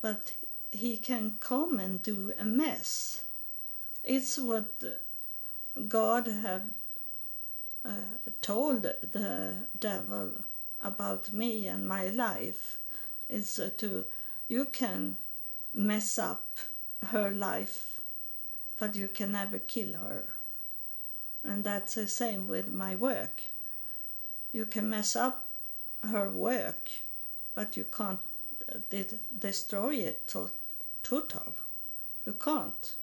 [0.00, 0.32] but
[0.72, 3.20] he can come and do a mess.
[4.02, 4.82] It's what
[5.88, 6.62] God have
[7.88, 10.32] uh, told the devil
[10.82, 12.78] about me and my life
[13.28, 14.04] is to
[14.48, 15.16] you can
[15.74, 16.44] mess up
[17.08, 18.00] her life
[18.78, 20.24] but you can never kill her
[21.42, 23.42] and that's the same with my work
[24.52, 25.46] you can mess up
[26.02, 26.90] her work,
[27.54, 28.20] but you can't
[28.72, 28.78] uh,
[29.38, 30.50] destroy it to
[31.02, 31.54] total.
[32.26, 32.94] You can't.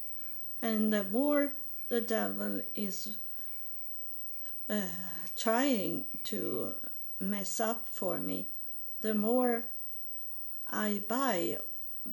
[0.62, 1.54] And the more
[1.90, 3.16] the devil is
[4.70, 4.82] uh,
[5.36, 6.74] trying to
[7.20, 8.46] mess up for me,
[9.02, 9.64] the more
[10.70, 11.58] I buy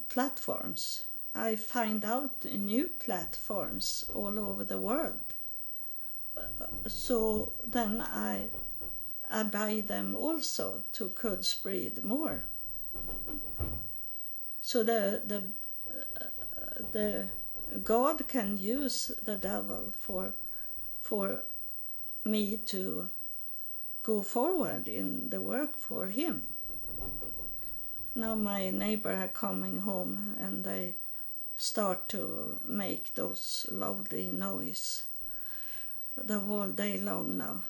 [0.08, 1.04] platforms.
[1.34, 5.20] I find out new platforms all over the world.
[6.86, 8.48] So then I
[9.30, 12.44] I buy them also to could spread more.
[14.60, 15.42] So the the
[15.88, 16.26] uh,
[16.92, 17.28] the
[17.82, 20.34] God can use the devil for
[21.00, 21.44] for
[22.24, 23.08] me to
[24.02, 26.48] go forward in the work for him.
[28.14, 30.94] Now my neighbor are coming home and they
[31.56, 35.06] start to make those loudly noise
[36.16, 37.62] the whole day long now.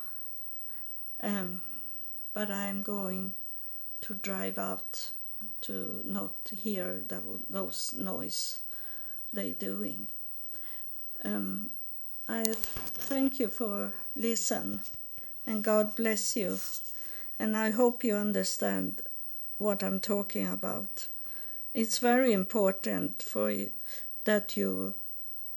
[1.23, 1.61] Um,
[2.35, 3.35] but I'm going
[4.01, 5.11] to drive out
[5.63, 8.63] to not hear the, those noise
[9.33, 10.09] they doing.
[11.25, 11.71] Um,
[12.33, 14.81] I thank you for listen,
[15.47, 16.59] and God bless you,
[17.39, 19.03] and I hope you understand
[19.59, 21.09] what I'm talking about.
[21.75, 23.71] It's very important for you
[24.25, 24.95] that you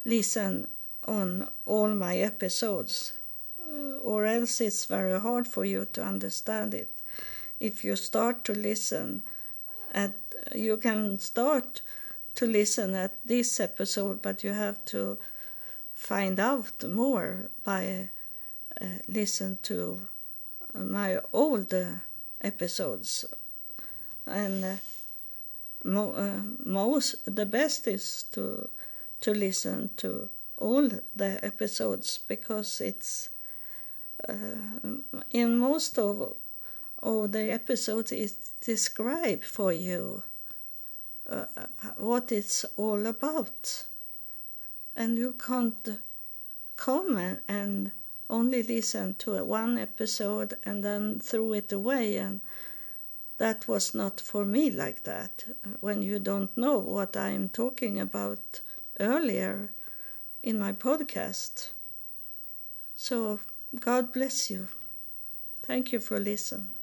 [0.04, 0.68] listen
[1.06, 3.14] on all my episodes,
[3.62, 6.90] uh, or else it's very hard for you to understand it.
[7.58, 9.24] If you start to listen
[9.94, 10.12] at,
[10.54, 11.82] you can start
[12.34, 15.18] to listen at this episode, but you have to
[15.96, 18.10] find out more by
[18.80, 20.02] uh, listen to
[20.74, 21.74] my old
[22.42, 23.26] episodes.
[24.28, 24.76] And uh,
[25.84, 28.70] mo- uh, most the best is to
[29.22, 33.30] to listen to all the episodes because it's
[34.28, 34.34] uh,
[35.32, 36.36] in most of
[37.02, 40.24] of the episodes it describe for you
[41.30, 41.46] uh,
[41.98, 43.86] what it's all about
[44.96, 46.00] and you can't
[46.78, 47.18] come
[47.48, 47.92] and
[48.30, 52.18] only listen to one episode and then throw it away.
[52.18, 52.42] And
[53.38, 55.46] that was not for me like that.
[55.80, 58.62] When you don't know what i'm talking about
[59.00, 59.70] earlier
[60.42, 61.70] in my podcast.
[62.96, 63.40] So
[63.80, 64.68] god bless you.
[65.62, 66.75] Thank you for listening